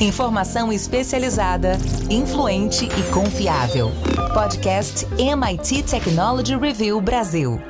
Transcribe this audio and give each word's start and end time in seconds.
Informação 0.00 0.72
especializada, 0.72 1.72
influente 2.10 2.86
e 2.86 3.12
confiável. 3.12 3.90
Podcast 4.32 5.06
MIT 5.20 5.82
Technology 5.82 6.56
Review 6.56 6.98
Brasil. 7.02 7.60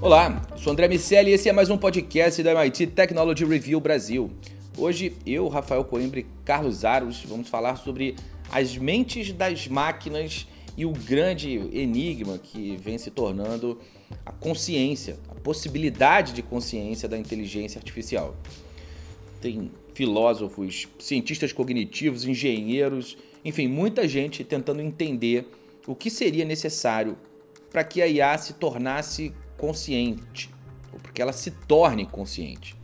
Olá, 0.00 0.42
sou 0.56 0.72
André 0.72 0.88
Miceli 0.88 1.30
e 1.30 1.34
esse 1.34 1.48
é 1.48 1.52
mais 1.52 1.70
um 1.70 1.78
podcast 1.78 2.42
da 2.42 2.50
MIT 2.50 2.88
Technology 2.88 3.44
Review 3.44 3.78
Brasil. 3.78 4.32
Hoje 4.76 5.16
eu, 5.24 5.46
Rafael 5.46 5.84
Coimbra 5.84 6.18
e 6.18 6.26
Carlos 6.44 6.84
Aros 6.84 7.22
vamos 7.24 7.48
falar 7.48 7.76
sobre 7.76 8.16
as 8.52 8.76
mentes 8.76 9.32
das 9.32 9.66
máquinas 9.66 10.46
e 10.76 10.84
o 10.84 10.92
grande 10.92 11.50
enigma 11.72 12.38
que 12.38 12.76
vem 12.76 12.98
se 12.98 13.10
tornando 13.10 13.80
a 14.24 14.32
consciência, 14.32 15.18
a 15.28 15.34
possibilidade 15.34 16.34
de 16.34 16.42
consciência 16.42 17.08
da 17.08 17.18
inteligência 17.18 17.78
artificial. 17.78 18.36
Tem 19.40 19.70
filósofos, 19.94 20.86
cientistas 20.98 21.52
cognitivos, 21.52 22.24
engenheiros, 22.26 23.16
enfim, 23.44 23.66
muita 23.66 24.06
gente 24.06 24.44
tentando 24.44 24.80
entender 24.80 25.46
o 25.86 25.94
que 25.94 26.10
seria 26.10 26.44
necessário 26.44 27.16
para 27.70 27.82
que 27.82 28.02
a 28.02 28.06
IA 28.06 28.36
se 28.36 28.52
tornasse 28.54 29.32
consciente, 29.56 30.50
ou 30.92 31.00
para 31.00 31.10
que 31.10 31.22
ela 31.22 31.32
se 31.32 31.50
torne 31.50 32.04
consciente. 32.06 32.76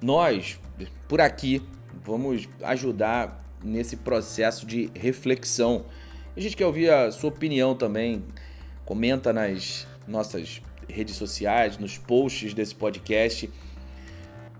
Nós, 0.00 0.58
por 1.06 1.20
aqui, 1.20 1.62
vamos 2.02 2.48
ajudar 2.62 3.43
nesse 3.64 3.96
processo 3.96 4.66
de 4.66 4.90
reflexão. 4.94 5.86
A 6.36 6.40
gente 6.40 6.56
quer 6.56 6.66
ouvir 6.66 6.90
a 6.90 7.10
sua 7.10 7.30
opinião 7.30 7.74
também. 7.74 8.24
Comenta 8.84 9.32
nas 9.32 9.86
nossas 10.06 10.60
redes 10.88 11.16
sociais, 11.16 11.78
nos 11.78 11.96
posts 11.96 12.52
desse 12.52 12.74
podcast, 12.74 13.50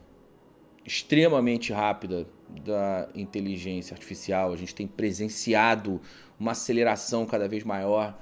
extremamente 0.82 1.74
rápida 1.74 2.26
da 2.64 3.10
inteligência 3.14 3.92
artificial, 3.92 4.54
a 4.54 4.56
gente 4.56 4.74
tem 4.74 4.86
presenciado 4.86 6.00
uma 6.38 6.52
aceleração 6.52 7.26
cada 7.26 7.46
vez 7.46 7.62
maior, 7.62 8.18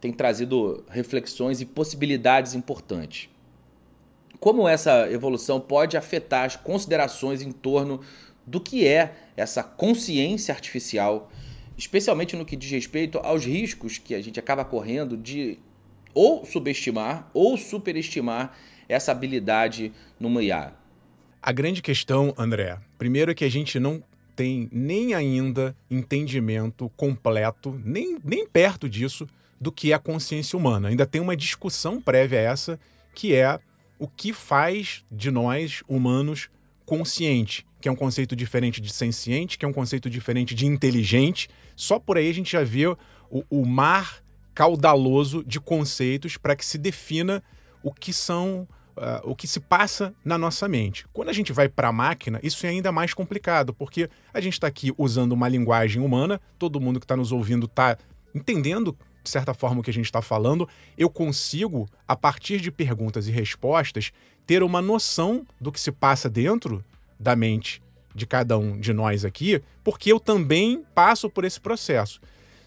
tem 0.00 0.10
trazido 0.10 0.82
reflexões 0.88 1.60
e 1.60 1.66
possibilidades 1.66 2.54
importantes. 2.54 3.28
Como 4.40 4.66
essa 4.66 5.10
evolução 5.12 5.60
pode 5.60 5.98
afetar 5.98 6.46
as 6.46 6.56
considerações 6.56 7.42
em 7.42 7.52
torno 7.52 8.00
do 8.46 8.58
que 8.58 8.86
é 8.86 9.14
essa 9.36 9.62
consciência 9.62 10.54
artificial, 10.54 11.30
especialmente 11.76 12.34
no 12.34 12.44
que 12.46 12.56
diz 12.56 12.70
respeito 12.70 13.18
aos 13.18 13.44
riscos 13.44 13.98
que 13.98 14.14
a 14.14 14.22
gente 14.22 14.40
acaba 14.40 14.64
correndo 14.64 15.14
de 15.14 15.58
ou 16.14 16.44
subestimar 16.44 17.30
ou 17.34 17.56
superestimar 17.58 18.56
essa 18.88 19.12
habilidade 19.12 19.92
numa 20.18 20.42
IA. 20.42 20.72
A 21.42 21.52
grande 21.52 21.80
questão, 21.80 22.34
André, 22.36 22.78
primeiro 22.98 23.30
é 23.30 23.34
que 23.34 23.44
a 23.44 23.50
gente 23.50 23.78
não 23.78 24.02
tem 24.34 24.68
nem 24.72 25.12
ainda 25.12 25.76
entendimento 25.90 26.90
completo, 26.96 27.78
nem, 27.84 28.18
nem 28.24 28.46
perto 28.46 28.88
disso, 28.88 29.26
do 29.60 29.70
que 29.70 29.92
é 29.92 29.94
a 29.94 29.98
consciência 29.98 30.58
humana. 30.58 30.88
Ainda 30.88 31.04
tem 31.04 31.20
uma 31.20 31.36
discussão 31.36 32.00
prévia 32.00 32.38
a 32.38 32.42
essa, 32.42 32.80
que 33.14 33.34
é 33.34 33.60
o 34.00 34.08
que 34.08 34.32
faz 34.32 35.04
de 35.12 35.30
nós, 35.30 35.82
humanos, 35.86 36.48
consciente, 36.86 37.66
que 37.78 37.86
é 37.86 37.92
um 37.92 37.96
conceito 37.96 38.34
diferente 38.34 38.80
de 38.80 38.90
senciente, 38.90 39.58
que 39.58 39.64
é 39.64 39.68
um 39.68 39.74
conceito 39.74 40.08
diferente 40.08 40.54
de 40.54 40.64
inteligente. 40.64 41.50
Só 41.76 41.98
por 41.98 42.16
aí 42.16 42.30
a 42.30 42.34
gente 42.34 42.50
já 42.50 42.64
vê 42.64 42.86
o, 42.86 42.96
o 43.50 43.66
mar 43.66 44.24
caudaloso 44.54 45.44
de 45.44 45.60
conceitos 45.60 46.38
para 46.38 46.56
que 46.56 46.64
se 46.64 46.78
defina 46.78 47.42
o 47.82 47.92
que 47.92 48.10
são 48.10 48.66
uh, 48.96 49.20
o 49.22 49.36
que 49.36 49.46
se 49.46 49.60
passa 49.60 50.14
na 50.24 50.38
nossa 50.38 50.66
mente. 50.66 51.06
Quando 51.12 51.28
a 51.28 51.34
gente 51.34 51.52
vai 51.52 51.68
para 51.68 51.88
a 51.88 51.92
máquina, 51.92 52.40
isso 52.42 52.64
é 52.64 52.70
ainda 52.70 52.90
mais 52.90 53.12
complicado, 53.12 53.74
porque 53.74 54.08
a 54.32 54.40
gente 54.40 54.54
está 54.54 54.66
aqui 54.66 54.92
usando 54.96 55.32
uma 55.32 55.48
linguagem 55.48 56.02
humana, 56.02 56.40
todo 56.58 56.80
mundo 56.80 56.98
que 56.98 57.04
está 57.04 57.16
nos 57.16 57.32
ouvindo 57.32 57.66
está 57.66 57.98
entendendo 58.34 58.96
de 59.22 59.30
certa 59.30 59.54
forma 59.54 59.80
o 59.80 59.82
que 59.82 59.90
a 59.90 59.94
gente 59.94 60.06
está 60.06 60.22
falando, 60.22 60.68
eu 60.96 61.10
consigo, 61.10 61.88
a 62.06 62.16
partir 62.16 62.60
de 62.60 62.70
perguntas 62.70 63.28
e 63.28 63.30
respostas, 63.30 64.12
ter 64.46 64.62
uma 64.62 64.82
noção 64.82 65.46
do 65.60 65.70
que 65.70 65.80
se 65.80 65.92
passa 65.92 66.28
dentro 66.28 66.84
da 67.18 67.36
mente 67.36 67.82
de 68.14 68.26
cada 68.26 68.58
um 68.58 68.78
de 68.78 68.92
nós 68.92 69.24
aqui, 69.24 69.62
porque 69.84 70.12
eu 70.12 70.18
também 70.18 70.84
passo 70.94 71.30
por 71.30 71.44
esse 71.44 71.60
processo. 71.60 72.20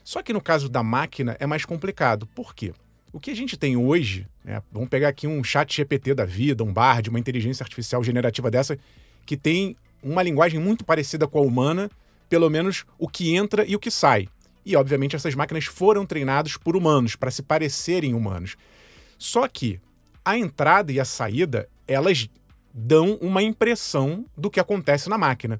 Só 0.03 0.21
que 0.21 0.33
no 0.33 0.41
caso 0.41 0.69
da 0.69 0.83
máquina 0.83 1.35
é 1.39 1.45
mais 1.45 1.65
complicado. 1.65 2.27
Por 2.27 2.53
quê? 2.53 2.73
O 3.11 3.19
que 3.19 3.31
a 3.31 3.35
gente 3.35 3.57
tem 3.57 3.77
hoje, 3.77 4.27
né, 4.43 4.61
vamos 4.71 4.89
pegar 4.89 5.09
aqui 5.09 5.27
um 5.27 5.43
chat 5.43 5.75
GPT 5.75 6.13
da 6.15 6.25
vida, 6.25 6.63
um 6.63 6.73
Bard, 6.73 7.09
uma 7.09 7.19
inteligência 7.19 7.63
artificial 7.63 8.03
generativa 8.03 8.49
dessa, 8.49 8.77
que 9.25 9.37
tem 9.37 9.75
uma 10.01 10.23
linguagem 10.23 10.59
muito 10.59 10.83
parecida 10.83 11.27
com 11.27 11.37
a 11.37 11.41
humana, 11.41 11.89
pelo 12.27 12.49
menos 12.49 12.85
o 12.97 13.07
que 13.07 13.35
entra 13.35 13.65
e 13.65 13.75
o 13.75 13.79
que 13.79 13.91
sai. 13.91 14.27
E, 14.65 14.75
obviamente, 14.75 15.15
essas 15.15 15.35
máquinas 15.35 15.65
foram 15.65 16.05
treinadas 16.05 16.57
por 16.57 16.75
humanos, 16.75 17.15
para 17.15 17.31
se 17.31 17.41
parecerem 17.41 18.13
humanos. 18.13 18.55
Só 19.17 19.47
que 19.47 19.79
a 20.23 20.37
entrada 20.37 20.91
e 20.91 20.99
a 20.99 21.05
saída, 21.05 21.67
elas 21.87 22.29
dão 22.73 23.17
uma 23.21 23.43
impressão 23.43 24.25
do 24.37 24.49
que 24.49 24.59
acontece 24.59 25.09
na 25.09 25.17
máquina. 25.17 25.59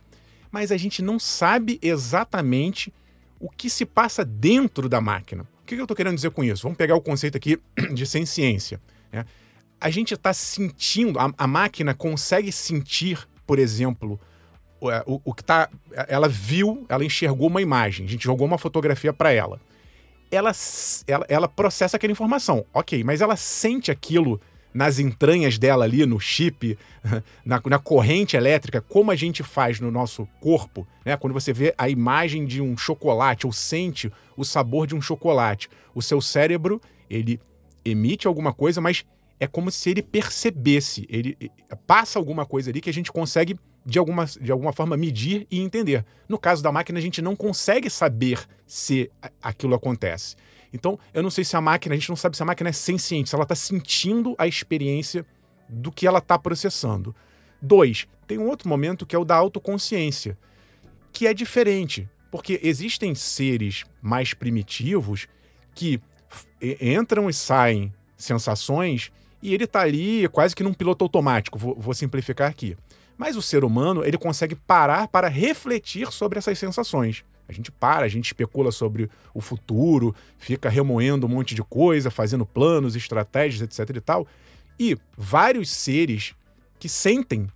Mas 0.51 0.71
a 0.71 0.77
gente 0.77 1.01
não 1.01 1.19
sabe 1.19 1.79
exatamente 1.81 2.93
o 3.39 3.49
que 3.49 3.69
se 3.69 3.85
passa 3.85 4.23
dentro 4.23 4.87
da 4.87 5.01
máquina. 5.01 5.47
O 5.61 5.65
que 5.65 5.75
eu 5.75 5.81
estou 5.83 5.95
querendo 5.95 6.15
dizer 6.15 6.31
com 6.31 6.43
isso? 6.43 6.63
Vamos 6.63 6.77
pegar 6.77 6.95
o 6.95 7.01
conceito 7.01 7.37
aqui 7.37 7.59
de 7.93 8.05
ciência. 8.05 8.81
Né? 9.11 9.25
A 9.79 9.89
gente 9.89 10.13
está 10.13 10.33
sentindo, 10.33 11.19
a, 11.19 11.31
a, 11.37 11.47
máquina 11.47 11.93
consegue 11.93 12.51
sentir, 12.51 13.27
por 13.45 13.59
exemplo, 13.59 14.19
o, 14.83 14.91
é, 14.91 15.01
o, 15.05 15.21
o 15.23 15.33
que 15.33 15.41
está. 15.41 15.69
Ela 16.07 16.27
viu, 16.27 16.85
ela 16.89 17.05
enxergou 17.05 17.47
uma 17.47 17.61
imagem, 17.61 18.05
a 18.05 18.09
gente 18.09 18.23
jogou 18.23 18.45
uma 18.45 18.57
fotografia 18.57 19.13
para 19.13 19.31
ela. 19.31 19.59
Ela, 20.29 20.51
ela. 21.07 21.25
Ela 21.29 21.47
processa 21.47 21.95
aquela 21.95 22.11
informação, 22.11 22.65
ok, 22.73 23.03
mas 23.03 23.21
ela 23.21 23.37
sente 23.37 23.89
aquilo 23.91 24.41
nas 24.73 24.97
entranhas 24.97 25.57
dela 25.59 25.85
ali, 25.85 26.05
no 26.05 26.19
chip, 26.19 26.77
na, 27.45 27.61
na, 27.65 27.79
corrente 27.79 28.35
elétrica, 28.35 28.81
como 28.81 29.11
a 29.11 29.15
gente 29.15 29.43
faz 29.43 29.79
no 29.79 29.91
nosso 29.91 30.27
corpo, 30.41 30.85
né? 31.05 31.15
Quando 31.15 31.33
você 31.33 31.53
vê 31.53 31.73
a 31.77 31.87
imagem 31.87 32.45
de 32.45 32.59
um 32.59 32.75
chocolate 32.75 33.45
ou 33.45 33.53
sente 33.53 34.11
o 34.35 34.43
sabor 34.43 34.87
de 34.87 34.95
um 34.95 35.01
chocolate, 35.01 35.69
o 35.93 36.01
seu 36.01 36.19
cérebro, 36.19 36.81
ele 37.09 37.39
emite 37.85 38.27
alguma 38.27 38.51
coisa, 38.51 38.81
mas 38.81 39.05
é 39.39 39.47
como 39.47 39.71
se 39.71 39.89
ele 39.89 40.01
percebesse, 40.01 41.05
ele 41.09 41.37
passa 41.85 42.17
alguma 42.17 42.45
coisa 42.45 42.69
ali 42.69 42.79
que 42.79 42.89
a 42.89 42.93
gente 42.93 43.11
consegue 43.11 43.57
de 43.85 43.99
alguma, 43.99 44.25
de 44.25 44.51
alguma 44.51 44.71
forma 44.71 44.95
medir 44.95 45.45
e 45.51 45.59
entender. 45.59 46.05
No 46.27 46.37
caso 46.37 46.63
da 46.63 46.71
máquina, 46.71 46.99
a 46.99 47.01
gente 47.01 47.21
não 47.21 47.35
consegue 47.35 47.89
saber 47.89 48.47
se 48.65 49.11
aquilo 49.41 49.75
acontece. 49.75 50.35
Então, 50.71 50.97
eu 51.13 51.21
não 51.21 51.29
sei 51.29 51.43
se 51.43 51.55
a 51.55 51.61
máquina, 51.61 51.93
a 51.93 51.97
gente 51.97 52.09
não 52.09 52.15
sabe 52.15 52.35
se 52.35 52.41
a 52.41 52.45
máquina 52.45 52.69
é 52.69 52.73
senciente, 52.73 53.29
se 53.29 53.35
ela 53.35 53.43
está 53.43 53.55
sentindo 53.55 54.33
a 54.37 54.47
experiência 54.47 55.25
do 55.69 55.91
que 55.91 56.07
ela 56.07 56.19
está 56.19 56.39
processando. 56.39 57.15
Dois, 57.61 58.07
tem 58.25 58.37
um 58.37 58.47
outro 58.47 58.67
momento 58.67 59.05
que 59.05 59.15
é 59.15 59.19
o 59.19 59.25
da 59.25 59.35
autoconsciência, 59.35 60.37
que 61.11 61.27
é 61.27 61.33
diferente, 61.33 62.09
porque 62.31 62.59
existem 62.63 63.13
seres 63.13 63.83
mais 64.01 64.33
primitivos 64.33 65.27
que 65.75 66.01
entram 66.81 67.29
e 67.29 67.33
saem 67.33 67.93
sensações 68.17 69.11
e 69.43 69.53
ele 69.53 69.65
está 69.65 69.81
ali 69.81 70.27
quase 70.29 70.55
que 70.55 70.63
num 70.63 70.73
piloto 70.73 71.03
automático, 71.03 71.59
vou, 71.59 71.75
vou 71.77 71.93
simplificar 71.93 72.49
aqui. 72.49 72.77
Mas 73.17 73.35
o 73.35 73.41
ser 73.41 73.65
humano, 73.65 74.03
ele 74.03 74.17
consegue 74.17 74.55
parar 74.55 75.09
para 75.09 75.27
refletir 75.27 76.09
sobre 76.11 76.39
essas 76.39 76.57
sensações. 76.57 77.25
A 77.47 77.51
gente 77.51 77.69
para, 77.69 78.05
a 78.05 78.07
gente 78.07 78.27
especula 78.27 78.71
sobre 78.71 79.09
o 79.33 79.41
futuro, 79.41 80.15
fica 80.37 80.69
remoendo 80.69 81.27
um 81.27 81.29
monte 81.29 81.53
de 81.53 81.61
coisa, 81.61 82.09
fazendo 82.09 82.45
planos, 82.45 82.95
estratégias, 82.95 83.61
etc 83.61 83.97
e 83.97 84.01
tal. 84.01 84.25
E 84.79 84.97
vários 85.17 85.69
seres 85.69 86.33
que 86.79 86.87
sentem 86.87 87.47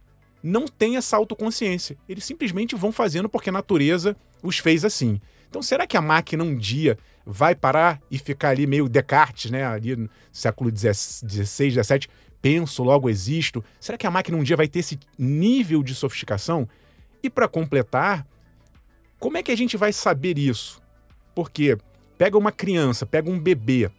não 0.43 0.67
têm 0.67 0.97
essa 0.97 1.15
autoconsciência. 1.15 1.97
Eles 2.07 2.25
simplesmente 2.25 2.75
vão 2.75 2.91
fazendo 2.91 3.29
porque 3.29 3.49
a 3.49 3.53
natureza 3.53 4.15
os 4.43 4.59
fez 4.59 4.83
assim. 4.83 5.21
Então, 5.49 5.61
será 5.61 5.87
que 5.87 5.97
a 5.97 6.01
máquina 6.01 6.43
um 6.43 6.55
dia 6.55 6.97
vai 7.29 7.53
parar 7.53 8.01
e 8.09 8.17
ficar 8.17 8.49
ali 8.49 8.65
meio 8.65 8.87
Descartes, 8.87 9.51
né? 9.51 9.65
Ali 9.65 9.97
no 9.97 10.09
século 10.31 10.71
XVI, 10.75 11.69
XVII, 11.71 12.07
penso, 12.41 12.83
logo 12.83 13.09
existo. 13.09 13.63
Será 13.81 13.97
que 13.97 14.07
a 14.07 14.11
máquina 14.11 14.37
um 14.37 14.43
dia 14.43 14.55
vai 14.55 14.67
ter 14.67 14.79
esse 14.79 14.97
nível 15.19 15.83
de 15.83 15.93
sofisticação? 15.93 16.67
E 17.21 17.29
para 17.29 17.47
completar, 17.47 18.25
como 19.19 19.37
é 19.37 19.43
que 19.43 19.51
a 19.51 19.57
gente 19.57 19.75
vai 19.75 19.91
saber 19.91 20.37
isso? 20.37 20.81
Porque 21.35 21.77
pega 22.17 22.37
uma 22.37 22.51
criança, 22.51 23.05
pega 23.05 23.29
um 23.29 23.37
bebê. 23.37 23.91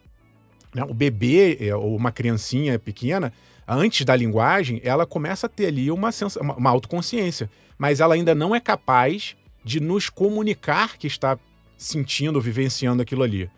Né? 0.74 0.82
O 0.84 0.94
bebê, 0.94 1.58
é, 1.60 1.76
ou 1.76 1.94
uma 1.94 2.10
criancinha 2.10 2.78
pequena, 2.78 3.30
antes 3.66 4.06
da 4.06 4.16
linguagem, 4.16 4.80
ela 4.82 5.04
começa 5.04 5.46
a 5.46 5.50
ter 5.50 5.66
ali 5.66 5.90
uma, 5.90 6.08
uma, 6.40 6.54
uma 6.56 6.70
autoconsciência. 6.70 7.50
Mas 7.76 8.00
ela 8.00 8.14
ainda 8.14 8.34
não 8.34 8.54
é 8.54 8.60
capaz 8.60 9.36
de 9.62 9.80
nos 9.80 10.08
comunicar 10.08 10.96
que 10.96 11.06
está 11.06 11.38
sentindo, 11.78 12.40
vivenciando 12.40 13.00
aquilo 13.00 13.22
ali. 13.22 13.50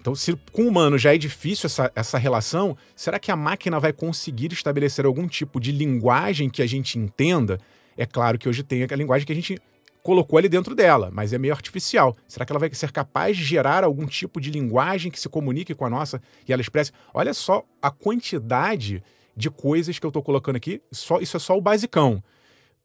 Então, 0.00 0.14
se 0.14 0.36
com 0.52 0.64
o 0.64 0.68
humano 0.68 0.98
já 0.98 1.14
é 1.14 1.18
difícil 1.18 1.66
essa, 1.66 1.90
essa 1.94 2.18
relação, 2.18 2.76
será 2.96 3.18
que 3.18 3.30
a 3.30 3.36
máquina 3.36 3.78
vai 3.78 3.92
conseguir 3.92 4.52
estabelecer 4.52 5.06
algum 5.06 5.26
tipo 5.28 5.60
de 5.60 5.70
linguagem 5.70 6.50
que 6.50 6.60
a 6.60 6.66
gente 6.66 6.98
entenda? 6.98 7.58
É 7.96 8.04
claro 8.04 8.38
que 8.38 8.48
hoje 8.48 8.62
tem 8.62 8.82
a 8.82 8.96
linguagem 8.96 9.26
que 9.26 9.32
a 9.32 9.36
gente 9.36 9.58
colocou 10.02 10.38
ali 10.38 10.50
dentro 10.50 10.74
dela, 10.74 11.10
mas 11.10 11.32
é 11.32 11.38
meio 11.38 11.54
artificial. 11.54 12.14
Será 12.28 12.44
que 12.44 12.52
ela 12.52 12.58
vai 12.58 12.72
ser 12.74 12.92
capaz 12.92 13.34
de 13.38 13.44
gerar 13.44 13.82
algum 13.82 14.04
tipo 14.04 14.38
de 14.38 14.50
linguagem 14.50 15.10
que 15.10 15.18
se 15.18 15.28
comunique 15.30 15.74
com 15.74 15.86
a 15.86 15.90
nossa 15.90 16.20
e 16.46 16.52
ela 16.52 16.60
expresse? 16.60 16.92
Olha 17.14 17.32
só 17.32 17.64
a 17.80 17.90
quantidade 17.90 19.02
de 19.34 19.48
coisas 19.48 19.98
que 19.98 20.04
eu 20.04 20.08
estou 20.08 20.22
colocando 20.22 20.56
aqui, 20.56 20.82
só, 20.92 21.18
isso 21.20 21.38
é 21.38 21.40
só 21.40 21.56
o 21.56 21.62
basicão. 21.62 22.22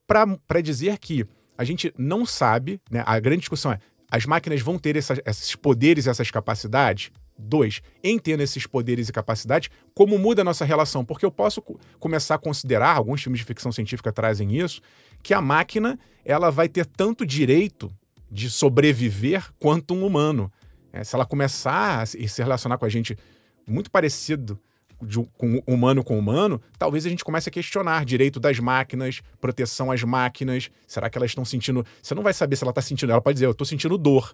Para 0.08 0.62
dizer 0.62 0.98
que 0.98 1.26
a 1.58 1.66
gente 1.66 1.94
não 1.98 2.26
sabe, 2.26 2.80
né, 2.90 3.04
a 3.06 3.20
grande 3.20 3.42
discussão 3.42 3.74
é: 3.74 3.80
as 4.10 4.26
máquinas 4.26 4.62
vão 4.62 4.78
ter 4.78 4.96
essa, 4.96 5.22
esses 5.26 5.56
poderes 5.56 6.06
e 6.06 6.10
essas 6.10 6.32
capacidades? 6.32 7.12
Dois, 7.38 7.82
em 8.04 8.20
tendo 8.20 8.44
esses 8.44 8.68
poderes 8.68 9.08
e 9.08 9.14
capacidades, 9.14 9.70
como 9.94 10.18
muda 10.18 10.42
a 10.42 10.46
nossa 10.46 10.66
relação? 10.66 11.06
Porque 11.06 11.26
eu 11.26 11.32
posso 11.32 11.62
começar 12.00 12.36
a 12.36 12.40
considerar, 12.40 12.98
alguns 12.98 13.24
filmes 13.24 13.40
de 13.40 13.46
ficção 13.46 13.72
científica 13.72 14.12
trazem 14.12 14.58
isso, 14.58 14.82
que 15.24 15.34
a 15.34 15.42
máquina 15.42 15.98
ela 16.26 16.50
vai 16.50 16.68
ter 16.68 16.86
tanto 16.86 17.26
direito 17.26 17.90
de 18.30 18.50
sobreviver 18.50 19.52
quanto 19.58 19.94
um 19.94 20.06
humano. 20.06 20.52
É, 20.92 21.04
se 21.04 21.16
ela 21.16 21.26
começar 21.26 22.02
a 22.02 22.06
se 22.06 22.42
relacionar 22.42 22.78
com 22.78 22.86
a 22.86 22.90
gente 22.90 23.18
muito 23.66 23.90
parecido 23.90 24.60
de, 25.02 25.24
com 25.38 25.62
humano 25.66 26.04
com 26.04 26.18
humano, 26.18 26.62
talvez 26.78 27.06
a 27.06 27.10
gente 27.10 27.24
comece 27.24 27.50
a 27.50 27.52
questionar 27.52 28.06
direito 28.06 28.40
das 28.40 28.60
máquinas, 28.60 29.22
proteção 29.40 29.92
às 29.92 30.04
máquinas. 30.04 30.70
Será 30.88 31.10
que 31.10 31.18
elas 31.18 31.32
estão 31.32 31.46
sentindo. 31.46 31.86
Você 32.02 32.14
não 32.14 32.24
vai 32.24 32.34
saber 32.34 32.56
se 32.56 32.64
ela 32.64 32.72
está 32.72 32.82
sentindo. 32.82 33.12
Ela 33.12 33.22
pode 33.22 33.36
dizer, 33.36 33.46
eu 33.46 33.52
estou 33.52 33.66
sentindo 33.66 33.98
dor. 33.98 34.34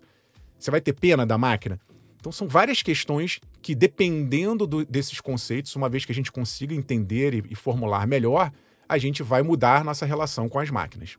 Você 0.57 0.71
vai 0.71 0.81
ter 0.81 0.93
pena 0.93 1.25
da 1.25 1.37
máquina? 1.37 1.79
Então 2.19 2.31
são 2.31 2.47
várias 2.47 2.81
questões 2.81 3.39
que, 3.61 3.75
dependendo 3.75 4.65
do, 4.65 4.83
desses 4.83 5.21
conceitos, 5.21 5.75
uma 5.75 5.87
vez 5.87 6.05
que 6.05 6.11
a 6.11 6.15
gente 6.15 6.31
consiga 6.31 6.73
entender 6.73 7.35
e, 7.35 7.43
e 7.51 7.55
formular 7.55 8.07
melhor, 8.07 8.51
a 8.89 8.97
gente 8.97 9.21
vai 9.21 9.43
mudar 9.43 9.83
nossa 9.83 10.05
relação 10.05 10.49
com 10.49 10.59
as 10.59 10.69
máquinas. 10.69 11.17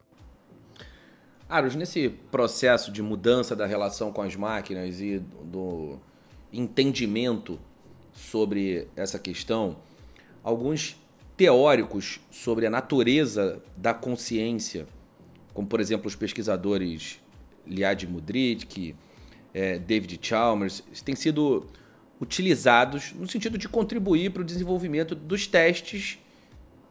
Aros, 1.49 1.77
nesse 1.77 2.09
processo 2.09 2.91
de 2.91 3.03
mudança 3.03 3.55
da 3.55 3.67
relação 3.67 4.13
com 4.13 4.23
as 4.23 4.35
máquinas 4.35 5.01
e 5.01 5.21
do 5.45 6.01
entendimento 6.53 7.61
sobre 8.17 8.89
essa 8.97 9.19
questão, 9.19 9.77
alguns 10.43 10.97
teóricos 11.37 12.19
sobre 12.31 12.67
a 12.67 12.71
natureza 12.71 13.63
da 13.77 13.93
consciência, 13.93 14.87
como 15.53 15.69
por 15.69 15.81
exemplo 15.81 16.09
os 16.09 16.17
pesquisadores 16.17 17.21
Liad 17.67 18.07
Mudrik, 18.07 18.95
é, 19.53 19.79
David 19.79 20.19
Chalmers, 20.21 20.83
têm 21.05 21.15
sido 21.15 21.67
utilizados 22.21 23.13
no 23.13 23.29
sentido 23.29 23.59
de 23.59 23.69
contribuir 23.69 24.31
para 24.31 24.43
o 24.43 24.45
desenvolvimento 24.45 25.15
dos 25.15 25.47
testes, 25.47 26.19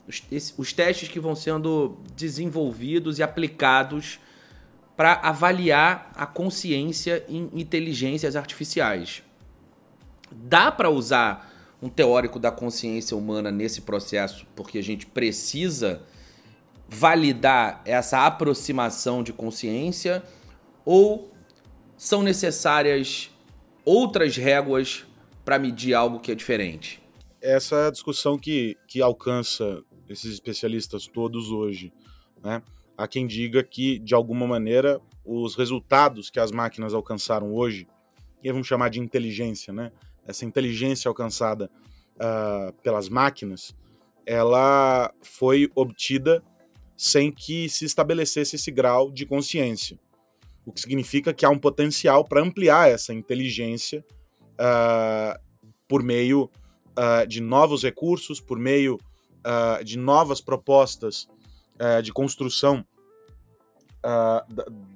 os, 0.07 0.53
os 0.57 0.73
testes 0.73 1.09
que 1.09 1.19
vão 1.19 1.35
sendo 1.35 1.97
desenvolvidos 2.15 3.17
e 3.17 3.23
aplicados 3.23 4.19
para 4.95 5.13
avaliar 5.13 6.11
a 6.15 6.25
consciência 6.25 7.25
em 7.27 7.49
inteligências 7.53 8.35
artificiais. 8.35 9.24
Dá 10.35 10.71
para 10.71 10.89
usar 10.89 11.51
um 11.81 11.89
teórico 11.89 12.39
da 12.39 12.51
consciência 12.51 13.15
humana 13.15 13.51
nesse 13.51 13.81
processo, 13.81 14.45
porque 14.55 14.77
a 14.77 14.83
gente 14.83 15.05
precisa 15.05 16.01
validar 16.87 17.81
essa 17.85 18.25
aproximação 18.25 19.23
de 19.23 19.33
consciência 19.33 20.23
ou 20.83 21.31
são 21.97 22.21
necessárias 22.21 23.31
outras 23.83 24.35
réguas 24.35 25.05
para 25.43 25.59
medir 25.59 25.93
algo 25.93 26.19
que 26.19 26.31
é 26.31 26.35
diferente? 26.35 27.01
Essa 27.41 27.75
é 27.75 27.87
a 27.87 27.91
discussão 27.91 28.37
que, 28.37 28.75
que 28.87 29.01
alcança 29.01 29.83
esses 30.09 30.33
especialistas 30.33 31.07
todos 31.07 31.51
hoje. 31.51 31.93
Né? 32.43 32.61
Há 32.97 33.07
quem 33.07 33.27
diga 33.27 33.63
que, 33.63 33.99
de 33.99 34.15
alguma 34.15 34.47
maneira, 34.47 34.99
os 35.23 35.55
resultados 35.55 36.29
que 36.29 36.39
as 36.39 36.51
máquinas 36.51 36.93
alcançaram 36.93 37.53
hoje, 37.53 37.87
e 38.43 38.51
vamos 38.51 38.67
chamar 38.67 38.89
de 38.89 38.99
inteligência, 38.99 39.73
né? 39.73 39.91
Essa 40.25 40.45
inteligência 40.45 41.09
alcançada 41.09 41.69
uh, 42.15 42.73
pelas 42.81 43.09
máquinas, 43.09 43.75
ela 44.25 45.13
foi 45.21 45.69
obtida 45.75 46.43
sem 46.97 47.31
que 47.31 47.69
se 47.69 47.85
estabelecesse 47.85 48.55
esse 48.55 48.71
grau 48.71 49.11
de 49.11 49.25
consciência. 49.25 49.99
O 50.65 50.71
que 50.71 50.81
significa 50.81 51.33
que 51.33 51.45
há 51.45 51.49
um 51.49 51.59
potencial 51.59 52.23
para 52.25 52.41
ampliar 52.41 52.89
essa 52.89 53.13
inteligência 53.13 54.03
uh, 54.53 55.39
por 55.87 56.01
meio 56.01 56.49
uh, 56.97 57.27
de 57.27 57.39
novos 57.41 57.83
recursos, 57.83 58.39
por 58.39 58.57
meio 58.57 58.95
uh, 58.95 59.83
de 59.83 59.97
novas 59.97 60.41
propostas 60.41 61.27
de 62.01 62.13
construção 62.13 62.87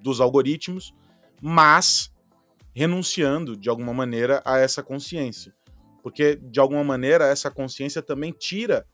dos 0.02 0.22
algoritmos, 0.22 0.96
mas 1.42 2.09
renunciando 2.80 3.58
de 3.58 3.68
alguma 3.68 3.94
maneira 3.94 4.42
a 4.46 4.58
essa 4.58 4.82
consciência. 4.82 5.54
Porque, 6.02 6.38
de 6.38 6.62
alguma 6.62 6.82
maneira, 6.82 7.28
essa 7.28 7.52
consciência 7.52 8.02
também 8.02 8.32
tira 8.32 8.88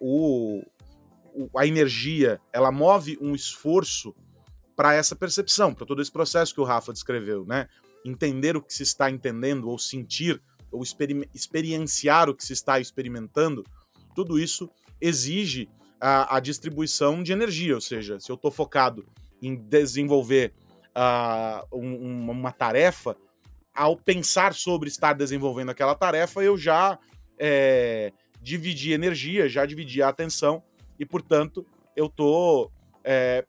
o, 0.00 0.62
a 1.56 1.66
energia, 1.66 2.40
ela 2.52 2.70
move 2.70 3.18
um 3.20 3.34
esforço 3.34 4.14
para 4.76 4.94
essa 4.94 5.16
percepção, 5.16 5.74
para 5.74 5.84
todo 5.84 6.00
esse 6.00 6.12
processo 6.12 6.54
que 6.54 6.60
o 6.60 6.64
Rafa 6.64 6.92
descreveu, 6.92 7.44
né? 7.44 7.68
Entender 8.04 8.56
o 8.56 8.62
que 8.62 8.72
se 8.72 8.84
está 8.84 9.10
entendendo, 9.10 9.68
ou 9.68 9.80
sentir, 9.80 10.40
ou 10.70 10.80
experi 10.80 11.28
experienciar 11.34 12.30
o 12.30 12.36
que 12.36 12.44
se 12.44 12.52
está 12.52 12.78
experimentando, 12.78 13.64
tudo 14.14 14.38
isso 14.38 14.70
exige 15.00 15.68
a, 16.00 16.36
a 16.36 16.38
distribuição 16.38 17.20
de 17.20 17.32
energia, 17.32 17.74
ou 17.74 17.80
seja, 17.80 18.20
se 18.20 18.30
eu 18.30 18.36
estou 18.36 18.50
focado 18.52 19.04
em 19.42 19.56
desenvolver 19.56 20.54
uh, 20.96 21.76
um, 21.76 22.30
uma 22.30 22.52
tarefa, 22.52 23.16
ao 23.74 23.96
pensar 23.96 24.54
sobre 24.54 24.88
estar 24.88 25.14
desenvolvendo 25.14 25.70
aquela 25.70 25.94
tarefa, 25.94 26.42
eu 26.42 26.56
já 26.58 26.98
é, 27.38 28.12
dividi 28.40 28.92
energia, 28.92 29.48
já 29.48 29.64
dividi 29.64 30.02
a 30.02 30.08
atenção, 30.08 30.62
e 30.98 31.06
portanto 31.06 31.66
eu 31.96 32.06
estou 32.06 32.70
é, 33.02 33.44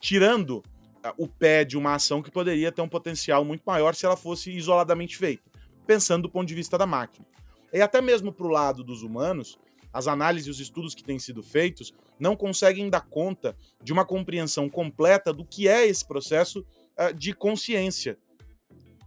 tirando 0.00 0.62
ah, 1.02 1.14
o 1.16 1.28
pé 1.28 1.64
de 1.64 1.76
uma 1.76 1.94
ação 1.94 2.22
que 2.22 2.30
poderia 2.30 2.72
ter 2.72 2.82
um 2.82 2.88
potencial 2.88 3.44
muito 3.44 3.62
maior 3.66 3.94
se 3.94 4.06
ela 4.06 4.16
fosse 4.16 4.50
isoladamente 4.50 5.16
feita, 5.16 5.42
pensando 5.86 6.22
do 6.22 6.30
ponto 6.30 6.48
de 6.48 6.54
vista 6.54 6.78
da 6.78 6.86
máquina. 6.86 7.26
E 7.72 7.80
até 7.82 8.00
mesmo 8.00 8.32
para 8.32 8.46
o 8.46 8.50
lado 8.50 8.82
dos 8.82 9.02
humanos, 9.02 9.58
as 9.98 10.06
análises 10.06 10.46
e 10.46 10.50
os 10.50 10.60
estudos 10.60 10.94
que 10.94 11.02
têm 11.02 11.18
sido 11.18 11.42
feitos 11.42 11.92
não 12.20 12.36
conseguem 12.36 12.88
dar 12.88 13.00
conta 13.00 13.56
de 13.82 13.92
uma 13.92 14.04
compreensão 14.04 14.70
completa 14.70 15.32
do 15.32 15.44
que 15.44 15.66
é 15.66 15.88
esse 15.88 16.06
processo 16.06 16.60
uh, 16.60 17.12
de 17.12 17.34
consciência. 17.34 18.16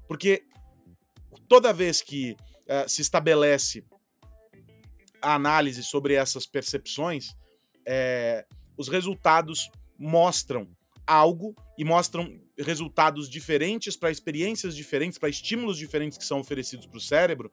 Porque 0.06 0.44
toda 1.48 1.72
vez 1.72 2.02
que 2.02 2.34
uh, 2.34 2.90
se 2.90 3.02
estabelece 3.02 3.86
a 5.22 5.34
análise 5.34 5.82
sobre 5.82 6.14
essas 6.16 6.46
percepções, 6.46 7.36
é, 7.88 8.46
os 8.76 8.90
resultados 8.90 9.70
mostram 9.98 10.68
algo 11.08 11.56
e 11.78 11.86
mostram 11.86 12.38
resultados 12.58 13.30
diferentes 13.30 13.96
para 13.96 14.12
experiências 14.12 14.76
diferentes, 14.76 15.18
para 15.18 15.30
estímulos 15.30 15.78
diferentes 15.78 16.18
que 16.18 16.26
são 16.26 16.42
oferecidos 16.42 16.86
para 16.86 16.98
o 16.98 17.02
cérebro, 17.02 17.50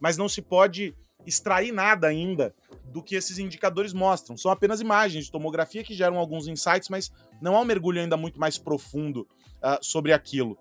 mas 0.00 0.16
não 0.16 0.28
se 0.28 0.40
pode 0.40 0.94
extrair 1.26 1.72
nada 1.72 2.06
ainda 2.06 2.54
do 2.84 3.02
que 3.02 3.14
esses 3.14 3.38
indicadores 3.38 3.92
mostram. 3.92 4.36
São 4.36 4.50
apenas 4.50 4.80
imagens 4.80 5.26
de 5.26 5.32
tomografia 5.32 5.84
que 5.84 5.94
geram 5.94 6.16
alguns 6.16 6.48
insights, 6.48 6.88
mas 6.88 7.12
não 7.40 7.56
há 7.56 7.60
um 7.60 7.64
mergulho 7.64 8.00
ainda 8.00 8.16
muito 8.16 8.40
mais 8.40 8.56
profundo 8.56 9.28
uh, 9.56 9.78
sobre 9.82 10.12
aquilo. 10.12 10.58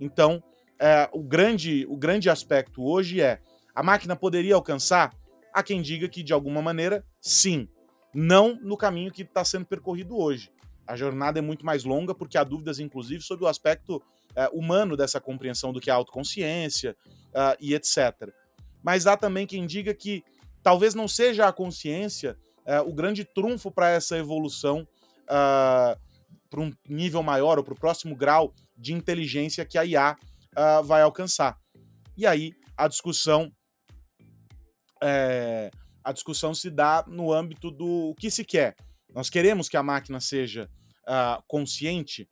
Então, 0.00 0.42
uh, 0.80 1.18
o, 1.18 1.22
grande, 1.22 1.86
o 1.88 1.96
grande 1.96 2.28
aspecto 2.28 2.84
hoje 2.84 3.20
é: 3.20 3.40
a 3.74 3.82
máquina 3.82 4.14
poderia 4.14 4.54
alcançar? 4.54 5.14
Há 5.52 5.62
quem 5.62 5.82
diga 5.82 6.08
que, 6.08 6.22
de 6.22 6.32
alguma 6.32 6.62
maneira, 6.62 7.04
sim. 7.20 7.68
não 8.14 8.58
no 8.62 8.76
caminho 8.76 9.10
que 9.10 9.22
está 9.22 9.44
sendo 9.44 9.66
percorrido 9.66 10.16
hoje. 10.16 10.50
A 10.86 10.96
jornada 10.96 11.38
é 11.38 11.42
muito 11.42 11.64
mais 11.64 11.84
longa 11.84 12.14
porque 12.14 12.36
há 12.36 12.44
dúvidas, 12.44 12.78
inclusive, 12.78 13.22
sobre 13.22 13.44
o 13.44 13.48
aspecto 13.48 14.02
é, 14.34 14.48
humano 14.52 14.96
dessa 14.96 15.20
compreensão 15.20 15.72
do 15.72 15.80
que 15.80 15.90
é 15.90 15.92
autoconsciência 15.92 16.96
uh, 17.30 17.56
e 17.60 17.74
etc. 17.74 18.32
Mas 18.82 19.06
há 19.06 19.16
também 19.16 19.46
quem 19.46 19.66
diga 19.66 19.94
que 19.94 20.22
talvez 20.62 20.94
não 20.94 21.08
seja 21.08 21.46
a 21.46 21.52
consciência 21.52 22.36
uh, 22.66 22.88
o 22.88 22.94
grande 22.94 23.24
trunfo 23.24 23.70
para 23.70 23.90
essa 23.90 24.16
evolução 24.16 24.86
uh, 25.24 25.98
para 26.48 26.60
um 26.60 26.72
nível 26.88 27.22
maior 27.22 27.58
ou 27.58 27.64
para 27.64 27.74
o 27.74 27.78
próximo 27.78 28.16
grau 28.16 28.52
de 28.76 28.92
inteligência 28.92 29.64
que 29.64 29.78
a 29.78 29.84
IA 29.84 30.16
vai 30.84 31.00
alcançar. 31.00 31.56
E 32.16 32.26
aí 32.26 32.52
a 32.76 32.88
discussão 32.88 33.52
é, 35.02 35.70
a 36.02 36.12
discussão 36.12 36.54
se 36.54 36.70
dá 36.70 37.04
no 37.06 37.32
âmbito 37.32 37.70
do 37.70 38.14
que 38.18 38.30
se 38.30 38.44
quer. 38.44 38.74
Nós 39.14 39.30
queremos 39.30 39.68
que 39.68 39.76
a 39.76 39.82
máquina 39.82 40.20
seja 40.20 40.68
uh, 41.08 41.42
consciente, 41.46 42.28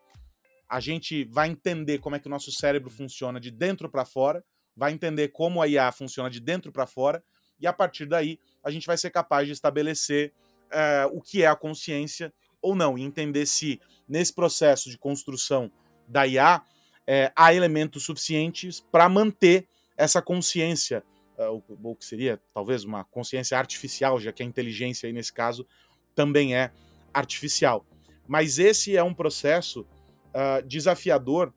a 0.68 0.80
gente 0.80 1.24
vai 1.24 1.48
entender 1.48 1.98
como 1.98 2.16
é 2.16 2.18
que 2.18 2.26
o 2.26 2.30
nosso 2.30 2.52
cérebro 2.52 2.90
funciona 2.90 3.40
de 3.40 3.50
dentro 3.50 3.90
para 3.90 4.04
fora, 4.04 4.44
vai 4.78 4.92
entender 4.92 5.28
como 5.28 5.60
a 5.60 5.66
IA 5.66 5.90
funciona 5.90 6.30
de 6.30 6.38
dentro 6.38 6.70
para 6.70 6.86
fora, 6.86 7.22
e 7.60 7.66
a 7.66 7.72
partir 7.72 8.06
daí 8.06 8.38
a 8.62 8.70
gente 8.70 8.86
vai 8.86 8.96
ser 8.96 9.10
capaz 9.10 9.46
de 9.48 9.52
estabelecer 9.52 10.32
uh, 10.66 11.16
o 11.16 11.20
que 11.20 11.42
é 11.42 11.48
a 11.48 11.56
consciência 11.56 12.32
ou 12.62 12.76
não, 12.76 12.96
e 12.96 13.02
entender 13.02 13.44
se 13.44 13.80
nesse 14.08 14.32
processo 14.32 14.88
de 14.88 14.96
construção 14.96 15.70
da 16.06 16.26
IA 16.26 16.62
é, 17.06 17.32
há 17.34 17.52
elementos 17.52 18.04
suficientes 18.04 18.80
para 18.80 19.08
manter 19.08 19.66
essa 19.96 20.22
consciência, 20.22 21.02
uh, 21.36 21.62
o, 21.82 21.96
que 21.96 22.04
seria 22.04 22.40
talvez 22.54 22.84
uma 22.84 23.04
consciência 23.04 23.58
artificial, 23.58 24.20
já 24.20 24.32
que 24.32 24.44
a 24.44 24.46
inteligência 24.46 25.08
aí 25.08 25.12
nesse 25.12 25.32
caso 25.32 25.66
também 26.14 26.54
é 26.54 26.70
artificial. 27.12 27.84
Mas 28.28 28.60
esse 28.60 28.96
é 28.96 29.02
um 29.02 29.14
processo 29.14 29.80
uh, 29.80 30.62
desafiador 30.66 31.52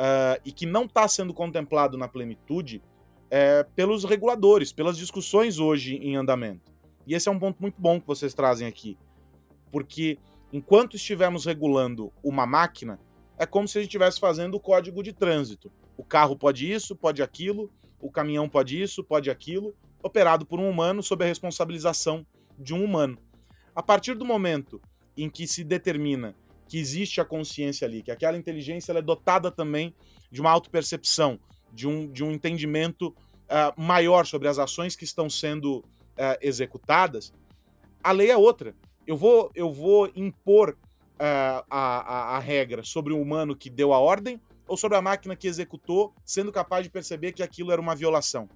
uh, 0.00 0.40
e 0.44 0.50
que 0.50 0.64
não 0.64 0.84
está 0.84 1.06
sendo 1.06 1.34
contemplado 1.34 1.98
na 1.98 2.08
plenitude 2.08 2.82
é, 3.30 3.62
pelos 3.76 4.02
reguladores, 4.02 4.72
pelas 4.72 4.96
discussões 4.96 5.58
hoje 5.58 5.96
em 5.96 6.16
andamento. 6.16 6.72
E 7.06 7.14
esse 7.14 7.28
é 7.28 7.32
um 7.32 7.38
ponto 7.38 7.60
muito 7.60 7.80
bom 7.80 8.00
que 8.00 8.06
vocês 8.06 8.32
trazem 8.32 8.66
aqui, 8.66 8.96
porque 9.70 10.18
enquanto 10.52 10.96
estivermos 10.96 11.44
regulando 11.44 12.12
uma 12.24 12.46
máquina, 12.46 12.98
é 13.38 13.46
como 13.46 13.68
se 13.68 13.78
a 13.78 13.80
gente 13.80 13.90
estivesse 13.90 14.18
fazendo 14.18 14.54
o 14.54 14.60
código 14.60 15.02
de 15.02 15.12
trânsito. 15.12 15.70
O 15.96 16.04
carro 16.04 16.36
pode 16.36 16.70
isso, 16.70 16.96
pode 16.96 17.22
aquilo, 17.22 17.70
o 18.00 18.10
caminhão 18.10 18.48
pode 18.48 18.80
isso, 18.80 19.04
pode 19.04 19.30
aquilo, 19.30 19.74
operado 20.02 20.44
por 20.44 20.58
um 20.58 20.68
humano 20.68 21.02
sob 21.02 21.24
a 21.24 21.28
responsabilização 21.28 22.26
de 22.58 22.74
um 22.74 22.82
humano. 22.82 23.18
A 23.74 23.82
partir 23.82 24.14
do 24.14 24.24
momento 24.24 24.80
em 25.16 25.28
que 25.28 25.46
se 25.46 25.62
determina 25.62 26.34
que 26.70 26.78
existe 26.78 27.20
a 27.20 27.24
consciência 27.24 27.84
ali, 27.84 28.00
que 28.00 28.12
aquela 28.12 28.38
inteligência 28.38 28.92
é 28.92 29.02
dotada 29.02 29.50
também 29.50 29.92
de 30.30 30.40
uma 30.40 30.52
autopercepção, 30.52 31.36
de 31.72 31.88
um, 31.88 32.06
de 32.06 32.22
um 32.22 32.30
entendimento 32.30 33.08
uh, 33.08 33.74
maior 33.76 34.24
sobre 34.24 34.46
as 34.46 34.56
ações 34.56 34.94
que 34.94 35.02
estão 35.02 35.28
sendo 35.28 35.78
uh, 35.78 36.38
executadas, 36.40 37.34
a 38.04 38.12
lei 38.12 38.30
é 38.30 38.36
outra. 38.36 38.72
Eu 39.04 39.16
vou, 39.16 39.50
eu 39.52 39.72
vou 39.72 40.12
impor 40.14 40.70
uh, 40.70 40.76
a, 41.18 41.66
a, 41.68 42.36
a 42.36 42.38
regra 42.38 42.84
sobre 42.84 43.12
o 43.12 43.20
humano 43.20 43.56
que 43.56 43.68
deu 43.68 43.92
a 43.92 43.98
ordem 43.98 44.40
ou 44.68 44.76
sobre 44.76 44.96
a 44.96 45.02
máquina 45.02 45.34
que 45.34 45.48
executou, 45.48 46.14
sendo 46.24 46.52
capaz 46.52 46.84
de 46.84 46.90
perceber 46.90 47.32
que 47.32 47.42
aquilo 47.42 47.72
era 47.72 47.80
uma 47.80 47.96
violação. 47.96 48.48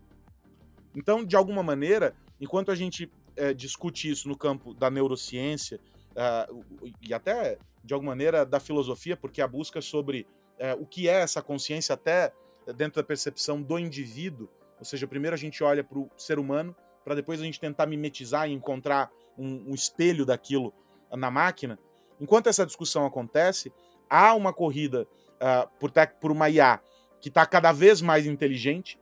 Então, 0.95 1.25
de 1.25 1.35
alguma 1.35 1.65
maneira, 1.65 2.15
enquanto 2.41 2.71
a 2.71 2.77
gente 2.77 3.11
é, 3.35 3.53
discute 3.53 4.09
isso 4.09 4.29
no 4.29 4.39
campo 4.39 4.73
da 4.73 4.89
neurociência, 4.89 5.81
uh, 6.17 6.95
e 7.03 7.13
até 7.13 7.59
de 7.83 7.93
alguma 7.93 8.13
maneira 8.13 8.45
da 8.47 8.59
filosofia, 8.59 9.17
porque 9.17 9.43
a 9.43 9.49
busca 9.49 9.81
sobre 9.81 10.27
uh, 10.59 10.81
o 10.81 10.87
que 10.87 11.09
é 11.09 11.21
essa 11.21 11.43
consciência 11.43 11.95
até 11.95 12.33
dentro 12.77 13.03
da 13.03 13.07
percepção 13.07 13.61
do 13.61 13.79
indivíduo, 13.79 14.49
ou 14.79 14.85
seja, 14.85 15.07
primeiro 15.07 15.35
a 15.35 15.39
gente 15.39 15.63
olha 15.63 15.85
para 15.85 15.99
o 15.99 16.11
ser 16.17 16.39
humano, 16.39 16.75
para 17.05 17.15
depois 17.15 17.41
a 17.41 17.45
gente 17.45 17.61
tentar 17.61 17.87
mimetizar 17.87 18.49
e 18.49 18.53
encontrar 18.53 19.11
um, 19.37 19.71
um 19.71 19.75
espelho 19.75 20.25
daquilo 20.25 20.73
na 21.13 21.31
máquina. 21.31 21.79
Enquanto 22.19 22.49
essa 22.49 22.65
discussão 22.65 23.05
acontece, 23.05 23.73
há 24.09 24.35
uma 24.35 24.53
corrida 24.53 25.07
uh, 25.35 25.69
por, 25.79 25.93
por 26.21 26.33
uma 26.33 26.49
IA 26.49 26.81
que 27.21 27.29
está 27.29 27.45
cada 27.45 27.73
vez 27.73 28.01
mais 28.01 28.27
inteligente, 28.27 28.99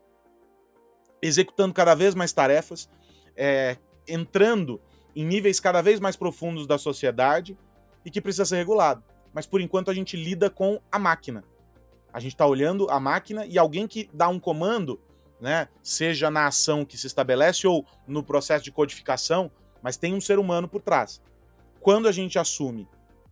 executando 1.21 1.73
cada 1.73 1.95
vez 1.95 2.15
mais 2.15 2.33
tarefas, 2.33 2.89
é, 3.37 3.77
entrando 4.07 4.81
em 5.15 5.25
níveis 5.25 5.61
cada 5.61 5.83
vez 5.83 6.01
mais 6.01 6.17
profundos 6.17 6.67
da 6.67 6.79
sociedade 6.79 7.57
e 8.05 8.11
que 8.11 8.21
precisa 8.21 8.45
ser 8.45 8.57
regulado. 8.57 9.03
Mas 9.33 9.47
por 9.47 9.61
enquanto 9.61 9.91
a 9.91 9.95
gente 9.95 10.17
lida 10.17 10.51
com 10.51 10.81
a 10.91 10.99
máquina. 10.99 11.45
A 12.13 12.21
gente 12.21 12.33
está 12.33 12.47
olhando 12.47 12.91
a 12.91 13.01
máquina 13.01 13.47
e 13.47 13.59
alguém 13.59 13.87
que 13.87 14.09
dá 14.13 14.29
um 14.29 14.39
comando, 14.39 15.01
né, 15.41 15.69
seja 15.83 16.31
na 16.31 16.47
ação 16.47 16.85
que 16.85 16.99
se 16.99 17.07
estabelece 17.07 17.67
ou 17.67 17.87
no 18.07 18.23
processo 18.23 18.65
de 18.65 18.71
codificação, 18.71 19.51
mas 19.83 19.97
tem 19.97 20.15
um 20.15 20.21
ser 20.21 20.39
humano 20.39 20.69
por 20.69 20.83
trás. 20.83 21.23
Quando 21.81 22.07
a 22.07 22.13
gente 22.13 22.39
assume 22.39 22.87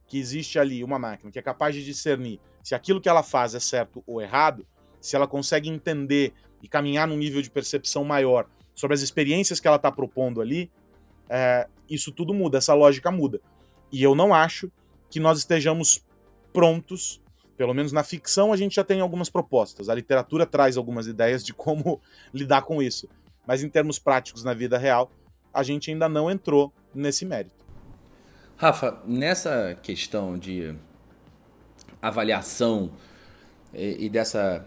que 0.07 0.19
existe 0.19 0.59
ali 0.59 0.83
uma 0.83 0.99
máquina 0.99 1.31
que 1.31 1.39
é 1.39 1.43
capaz 1.43 1.75
de 1.75 1.85
discernir 1.85 2.41
se 2.63 2.75
aquilo 2.75 3.01
que 3.01 3.09
ela 3.09 3.23
faz 3.23 3.55
é 3.55 3.61
certo 3.61 4.03
ou 4.07 4.21
errado, 4.21 4.67
se 5.01 5.15
ela 5.15 5.27
consegue 5.27 5.69
entender 5.69 6.33
e 6.63 6.69
caminhar 6.69 7.07
num 7.07 7.17
nível 7.17 7.41
de 7.41 7.51
percepção 7.51 8.05
maior 8.05 8.47
sobre 8.75 8.95
as 8.95 9.01
experiências 9.03 9.61
que 9.61 9.67
ela 9.67 9.77
está 9.77 9.91
propondo 9.91 10.41
ali, 10.41 10.71
é, 11.31 11.69
isso 11.89 12.11
tudo 12.11 12.35
muda, 12.35 12.59
essa 12.59 12.75
lógica 12.75 13.11
muda. 13.11 13.41
E 13.93 14.03
eu 14.03 14.15
não 14.17 14.35
acho 14.35 14.71
que 15.09 15.21
nós 15.21 15.39
estejamos 15.39 16.05
prontos, 16.53 17.23
pelo 17.57 17.73
menos 17.73 17.93
na 17.93 18.03
ficção 18.03 18.53
a 18.53 18.57
gente 18.57 18.75
já 18.75 18.85
tem 18.85 19.01
algumas 19.01 19.31
propostas, 19.31 19.89
a 19.89 19.95
literatura 19.95 20.45
traz 20.45 20.77
algumas 20.77 21.07
ideias 21.07 21.45
de 21.45 21.55
como 21.55 22.01
lidar 22.35 22.63
com 22.63 22.83
isso, 22.83 23.09
mas 23.47 23.63
em 23.63 23.69
termos 23.69 23.99
práticos 23.99 24.43
na 24.43 24.53
vida 24.53 24.77
real, 24.77 25.11
a 25.55 25.63
gente 25.63 25.91
ainda 25.91 26.09
não 26.09 26.31
entrou 26.31 26.73
nesse 26.95 27.25
mérito. 27.25 27.65
Rafa, 28.57 29.01
nessa 29.07 29.79
questão 29.83 30.39
de 30.39 30.75
avaliação 32.03 32.91
e, 33.73 34.07
e 34.07 34.09
dessa 34.09 34.67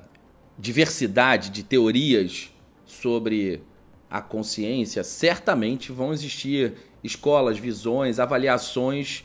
diversidade 0.58 1.50
de 1.50 1.64
teorias 1.64 2.52
sobre 2.86 3.64
a 4.14 4.22
consciência, 4.22 5.04
certamente 5.04 5.92
vão 5.92 6.14
existir 6.14 6.74
escolas, 7.04 7.58
visões, 7.58 8.20
avaliações, 8.20 9.24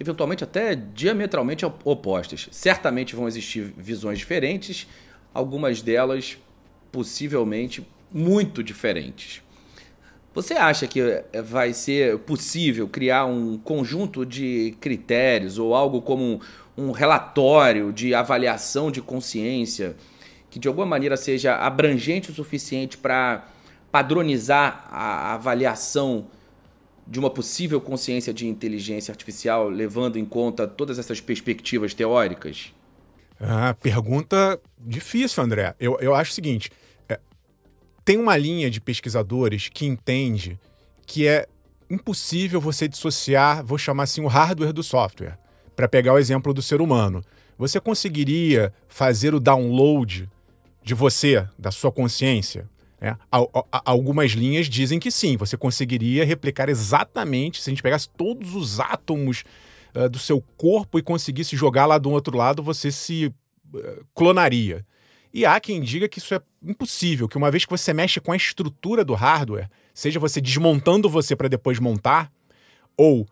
eventualmente 0.00 0.42
até 0.42 0.74
diametralmente 0.74 1.64
opostas. 1.64 2.48
Certamente 2.50 3.14
vão 3.14 3.28
existir 3.28 3.72
visões 3.76 4.18
diferentes, 4.18 4.88
algumas 5.32 5.82
delas 5.82 6.36
possivelmente 6.90 7.86
muito 8.12 8.60
diferentes. 8.60 9.40
Você 10.34 10.54
acha 10.54 10.88
que 10.88 11.22
vai 11.44 11.72
ser 11.72 12.18
possível 12.18 12.88
criar 12.88 13.24
um 13.24 13.56
conjunto 13.56 14.26
de 14.26 14.76
critérios 14.80 15.58
ou 15.58 15.76
algo 15.76 16.02
como 16.02 16.40
um 16.76 16.90
relatório 16.90 17.92
de 17.92 18.14
avaliação 18.14 18.90
de 18.90 19.00
consciência 19.00 19.94
que 20.50 20.58
de 20.58 20.66
alguma 20.66 20.86
maneira 20.86 21.16
seja 21.16 21.54
abrangente 21.54 22.32
o 22.32 22.34
suficiente 22.34 22.98
para 22.98 23.46
padronizar 23.90 24.86
a 24.90 25.34
avaliação 25.34 26.26
de 27.06 27.18
uma 27.18 27.30
possível 27.30 27.80
consciência 27.80 28.34
de 28.34 28.46
inteligência 28.46 29.10
artificial, 29.10 29.68
levando 29.68 30.18
em 30.18 30.24
conta 30.24 30.68
todas 30.68 30.98
essas 30.98 31.20
perspectivas 31.20 31.94
teóricas? 31.94 32.72
Ah, 33.40 33.74
pergunta 33.80 34.60
difícil, 34.78 35.42
André. 35.42 35.74
Eu, 35.80 35.98
eu 36.00 36.14
acho 36.14 36.32
o 36.32 36.34
seguinte: 36.34 36.70
é, 37.08 37.18
tem 38.04 38.18
uma 38.18 38.36
linha 38.36 38.70
de 38.70 38.80
pesquisadores 38.80 39.68
que 39.68 39.86
entende 39.86 40.58
que 41.06 41.26
é 41.26 41.46
impossível 41.88 42.60
você 42.60 42.86
dissociar, 42.86 43.64
vou 43.64 43.78
chamar 43.78 44.02
assim, 44.02 44.20
o 44.20 44.26
hardware 44.26 44.72
do 44.72 44.82
software. 44.82 45.38
Para 45.74 45.88
pegar 45.88 46.12
o 46.12 46.18
exemplo 46.18 46.52
do 46.52 46.60
ser 46.60 46.80
humano. 46.80 47.24
Você 47.56 47.80
conseguiria 47.80 48.72
fazer 48.88 49.34
o 49.34 49.40
download 49.40 50.28
de 50.82 50.94
você, 50.94 51.46
da 51.58 51.70
sua 51.70 51.90
consciência, 51.90 52.68
é, 53.00 53.16
algumas 53.84 54.32
linhas 54.32 54.68
dizem 54.68 54.98
que 54.98 55.10
sim, 55.10 55.36
você 55.36 55.56
conseguiria 55.56 56.24
replicar 56.24 56.68
exatamente, 56.68 57.62
se 57.62 57.70
a 57.70 57.72
gente 57.72 57.82
pegasse 57.82 58.08
todos 58.08 58.54
os 58.54 58.80
átomos 58.80 59.44
uh, 59.94 60.08
do 60.08 60.18
seu 60.18 60.42
corpo 60.56 60.98
e 60.98 61.02
conseguisse 61.02 61.56
jogar 61.56 61.86
lá 61.86 61.96
do 61.96 62.10
outro 62.10 62.36
lado, 62.36 62.62
você 62.62 62.90
se 62.90 63.26
uh, 63.72 64.06
clonaria. 64.14 64.84
E 65.32 65.46
há 65.46 65.60
quem 65.60 65.80
diga 65.80 66.08
que 66.08 66.18
isso 66.18 66.34
é 66.34 66.40
impossível, 66.62 67.28
que 67.28 67.36
uma 67.36 67.50
vez 67.50 67.64
que 67.64 67.70
você 67.70 67.92
mexe 67.92 68.20
com 68.20 68.32
a 68.32 68.36
estrutura 68.36 69.04
do 69.04 69.14
hardware, 69.14 69.70
seja 69.94 70.18
você 70.18 70.40
desmontando 70.40 71.08
você 71.08 71.36
para 71.36 71.48
depois 71.48 71.78
montar, 71.78 72.32
ou 72.96 73.28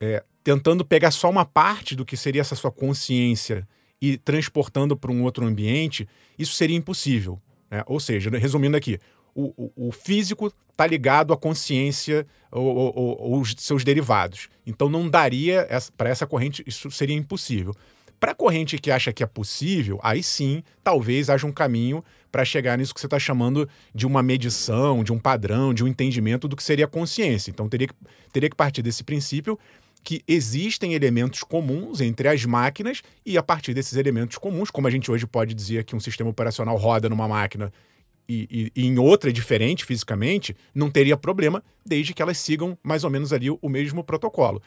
é, 0.00 0.24
tentando 0.42 0.84
pegar 0.84 1.10
só 1.10 1.30
uma 1.30 1.44
parte 1.44 1.94
do 1.94 2.04
que 2.04 2.16
seria 2.16 2.40
essa 2.40 2.56
sua 2.56 2.72
consciência 2.72 3.66
e 4.00 4.16
transportando 4.16 4.96
para 4.96 5.12
um 5.12 5.22
outro 5.22 5.46
ambiente, 5.46 6.08
isso 6.38 6.54
seria 6.54 6.76
impossível. 6.76 7.40
Né? 7.70 7.82
Ou 7.86 8.00
seja, 8.00 8.30
resumindo 8.30 8.76
aqui, 8.76 8.98
o, 9.34 9.70
o, 9.76 9.92
físico 9.92 10.50
está 10.70 10.86
ligado 10.86 11.32
à 11.32 11.36
consciência 11.36 12.26
ou, 12.50 13.38
os 13.38 13.54
seus 13.58 13.84
derivados. 13.84 14.48
Então 14.66 14.88
não 14.88 15.08
daria 15.08 15.68
para 15.96 16.08
essa 16.08 16.26
corrente, 16.26 16.64
isso 16.66 16.90
seria 16.90 17.14
impossível. 17.14 17.74
Para 18.18 18.32
a 18.32 18.34
corrente 18.34 18.78
que 18.78 18.90
acha 18.90 19.12
que 19.12 19.22
é 19.22 19.26
possível, 19.26 20.00
aí 20.02 20.22
sim, 20.22 20.62
talvez 20.82 21.28
haja 21.28 21.46
um 21.46 21.52
caminho 21.52 22.02
para 22.32 22.46
chegar 22.46 22.78
nisso 22.78 22.94
que 22.94 23.00
você 23.00 23.06
está 23.06 23.18
chamando 23.18 23.68
de 23.94 24.06
uma 24.06 24.22
medição, 24.22 25.04
de 25.04 25.12
um 25.12 25.18
padrão, 25.18 25.74
de 25.74 25.84
um 25.84 25.86
entendimento 25.86 26.48
do 26.48 26.56
que 26.56 26.62
seria 26.62 26.86
consciência. 26.86 27.50
Então 27.50 27.68
teria 27.68 27.88
que, 27.88 27.94
teria 28.32 28.48
que 28.48 28.56
partir 28.56 28.80
desse 28.80 29.04
princípio 29.04 29.58
que 30.06 30.22
existem 30.28 30.94
elementos 30.94 31.42
comuns 31.42 32.00
entre 32.00 32.28
as 32.28 32.44
máquinas 32.44 33.02
e 33.26 33.36
a 33.36 33.42
partir 33.42 33.74
desses 33.74 33.96
elementos 33.96 34.38
comuns, 34.38 34.70
como 34.70 34.86
a 34.86 34.90
gente 34.90 35.10
hoje 35.10 35.26
pode 35.26 35.52
dizer 35.52 35.82
que 35.82 35.96
um 35.96 36.00
sistema 36.00 36.30
operacional 36.30 36.76
roda 36.76 37.08
numa 37.08 37.26
máquina 37.26 37.72
e, 38.28 38.70
e, 38.76 38.82
e, 38.82 38.86
em 38.86 39.00
outra 39.00 39.32
diferente 39.32 39.84
fisicamente, 39.84 40.56
não 40.72 40.88
teria 40.88 41.16
problema, 41.16 41.60
desde 41.84 42.14
que 42.14 42.22
elas 42.22 42.38
sigam 42.38 42.78
mais 42.84 43.02
ou 43.02 43.10
menos 43.10 43.32
ali 43.32 43.50
o, 43.50 43.68
mesmo 43.68 44.04
protocolo. 44.04 44.62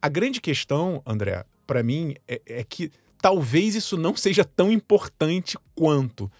A 0.00 0.08
grande 0.08 0.40
questão, 0.40 1.02
André, 1.04 1.44
para 1.66 1.82
mim, 1.82 2.14
é, 2.26 2.40
é, 2.46 2.64
que 2.64 2.90
talvez 3.20 3.74
isso 3.74 3.98
não 3.98 4.16
seja 4.16 4.42
tão 4.42 4.72
importante 4.72 5.58
quanto. 5.74 6.32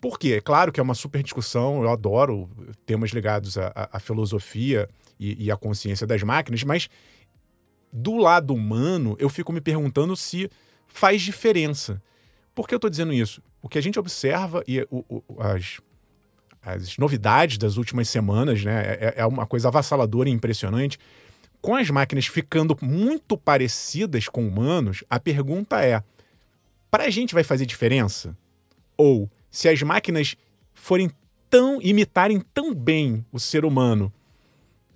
Por 0.00 0.18
quê? 0.18 0.36
É 0.38 0.40
claro 0.40 0.72
que 0.72 0.80
é 0.80 0.82
uma 0.82 0.94
super 0.94 1.22
discussão, 1.22 1.82
eu 1.82 1.90
adoro 1.90 2.48
temas 2.86 3.10
ligados 3.10 3.58
à, 3.58 3.90
à 3.92 4.00
filosofia 4.00 4.88
e, 5.18 5.44
e 5.44 5.50
à 5.50 5.56
consciência 5.58 6.06
das 6.06 6.22
máquinas, 6.22 6.64
mas 6.64 6.88
do 7.92 8.16
lado 8.16 8.54
humano, 8.54 9.16
eu 9.18 9.28
fico 9.28 9.52
me 9.52 9.60
perguntando 9.60 10.16
se 10.16 10.50
faz 10.86 11.22
diferença. 11.22 12.02
Por 12.54 12.68
que 12.68 12.74
eu 12.74 12.76
estou 12.76 12.90
dizendo 12.90 13.12
isso? 13.12 13.42
O 13.62 13.68
que 13.68 13.78
a 13.78 13.80
gente 13.80 13.98
observa 13.98 14.62
e 14.66 14.86
o, 14.90 15.04
o, 15.08 15.22
as, 15.40 15.80
as 16.62 16.96
novidades 16.98 17.58
das 17.58 17.76
últimas 17.76 18.08
semanas, 18.08 18.64
né, 18.64 18.96
é, 19.00 19.14
é 19.18 19.26
uma 19.26 19.46
coisa 19.46 19.68
avassaladora 19.68 20.28
e 20.28 20.32
impressionante. 20.32 20.98
Com 21.60 21.76
as 21.76 21.90
máquinas 21.90 22.26
ficando 22.26 22.76
muito 22.80 23.36
parecidas 23.36 24.28
com 24.28 24.46
humanos, 24.46 25.04
a 25.10 25.20
pergunta 25.20 25.84
é: 25.84 26.02
para 26.90 27.04
a 27.04 27.10
gente 27.10 27.34
vai 27.34 27.44
fazer 27.44 27.66
diferença? 27.66 28.36
Ou 28.96 29.30
se 29.50 29.68
as 29.68 29.82
máquinas 29.82 30.36
forem 30.74 31.10
tão 31.48 31.80
imitarem 31.82 32.40
tão 32.54 32.74
bem 32.74 33.24
o 33.32 33.40
ser 33.40 33.64
humano, 33.64 34.12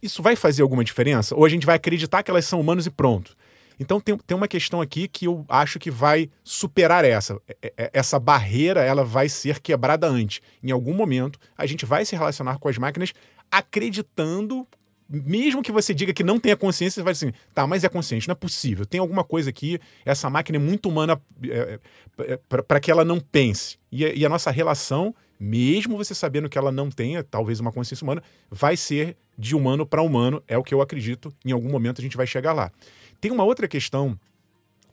isso 0.05 0.23
vai 0.23 0.37
fazer 0.37 0.63
alguma 0.63 0.85
diferença? 0.85 1.35
Ou 1.35 1.45
a 1.45 1.49
gente 1.49 1.67
vai 1.67 1.77
acreditar 1.77 2.23
que 2.23 2.31
elas 2.31 2.45
são 2.45 2.61
humanos 2.61 2.87
e 2.87 2.91
pronto? 2.91 3.37
Então 3.79 4.01
tem, 4.01 4.17
tem 4.17 4.37
uma 4.37 4.47
questão 4.47 4.81
aqui 4.81 5.09
que 5.09 5.27
eu 5.27 5.45
acho 5.49 5.79
que 5.79 5.91
vai 5.91 6.31
superar 6.43 7.05
essa. 7.05 7.41
É, 7.61 7.73
é, 7.77 7.91
essa 7.93 8.19
barreira 8.19 8.83
ela 8.83 9.05
vai 9.05 9.29
ser 9.29 9.61
quebrada 9.61 10.07
antes. 10.07 10.41
Em 10.63 10.71
algum 10.71 10.95
momento, 10.95 11.39
a 11.57 11.67
gente 11.67 11.85
vai 11.85 12.05
se 12.05 12.15
relacionar 12.15 12.59
com 12.59 12.69
as 12.69 12.79
máquinas 12.79 13.13
acreditando 13.51 14.67
mesmo 15.09 15.63
que 15.63 15.71
você 15.71 15.93
diga 15.93 16.13
que 16.13 16.25
não 16.25 16.41
tenha 16.41 16.57
consciência, 16.57 17.01
você 17.01 17.05
vai 17.05 17.13
assim, 17.13 17.33
tá, 17.53 17.67
mas 17.67 17.85
é 17.85 17.89
consciente, 17.89 18.27
não 18.27 18.33
é 18.33 18.37
possível. 18.37 18.87
Tem 18.87 18.99
alguma 18.99 19.23
coisa 19.23 19.51
aqui, 19.51 19.79
essa 20.05 20.31
máquina 20.31 20.57
é 20.57 20.61
muito 20.61 20.89
humana 20.89 21.21
é, 21.43 21.79
é, 22.21 22.37
para 22.37 22.81
que 22.81 22.91
ela 22.91 23.05
não 23.05 23.21
pense. 23.21 23.79
E, 23.93 24.05
e, 24.05 24.25
a 24.25 24.29
nossa 24.29 24.51
relação, 24.51 25.15
mesmo 25.39 25.97
você 25.97 26.15
sabendo 26.15 26.49
que 26.49 26.57
ela 26.57 26.73
não 26.73 26.91
tenha 26.91 27.23
talvez 27.23 27.61
uma 27.61 27.73
consciência 27.73 28.05
humana, 28.05 28.23
vai 28.51 28.77
ser 28.77 29.17
de 29.37 29.55
humano 29.55 29.85
para 29.87 30.03
humano, 30.03 30.43
é 30.47 30.57
o 30.57 30.63
que 30.63 30.73
eu 30.73 30.81
acredito. 30.81 31.35
Em 31.45 31.53
algum 31.53 31.71
momento 31.71 32.01
a 32.01 32.03
gente 32.03 32.17
vai 32.17 32.27
chegar 32.27 32.53
lá. 32.53 32.71
Tem 33.21 33.31
uma 33.31 33.45
outra 33.45 33.67
questão 33.67 34.19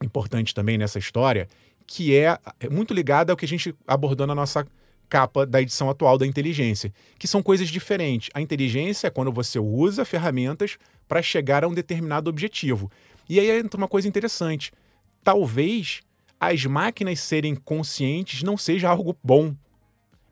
importante 0.02 0.54
também 0.54 0.76
nessa 0.76 0.98
história, 0.98 1.48
que 1.86 2.16
é, 2.16 2.38
é 2.60 2.68
muito 2.68 2.92
ligada 2.92 3.32
ao 3.32 3.36
que 3.36 3.44
a 3.44 3.48
gente 3.48 3.74
abordou 3.86 4.26
na 4.26 4.34
nossa 4.34 4.66
capa 5.08 5.44
da 5.44 5.60
edição 5.60 5.90
atual 5.90 6.16
da 6.16 6.26
inteligência, 6.26 6.92
que 7.18 7.28
são 7.28 7.42
coisas 7.42 7.68
diferentes. 7.68 8.30
A 8.32 8.40
inteligência 8.40 9.08
é 9.08 9.10
quando 9.10 9.30
você 9.30 9.58
usa 9.58 10.04
ferramentas 10.04 10.78
para 11.06 11.20
chegar 11.20 11.64
a 11.64 11.68
um 11.68 11.74
determinado 11.74 12.30
objetivo. 12.30 12.90
E 13.28 13.38
aí 13.38 13.50
entra 13.50 13.76
uma 13.76 13.88
coisa 13.88 14.08
interessante. 14.08 14.72
Talvez 15.22 16.00
as 16.40 16.64
máquinas 16.64 17.20
serem 17.20 17.54
conscientes 17.54 18.42
não 18.42 18.56
seja 18.56 18.88
algo 18.88 19.16
bom. 19.22 19.54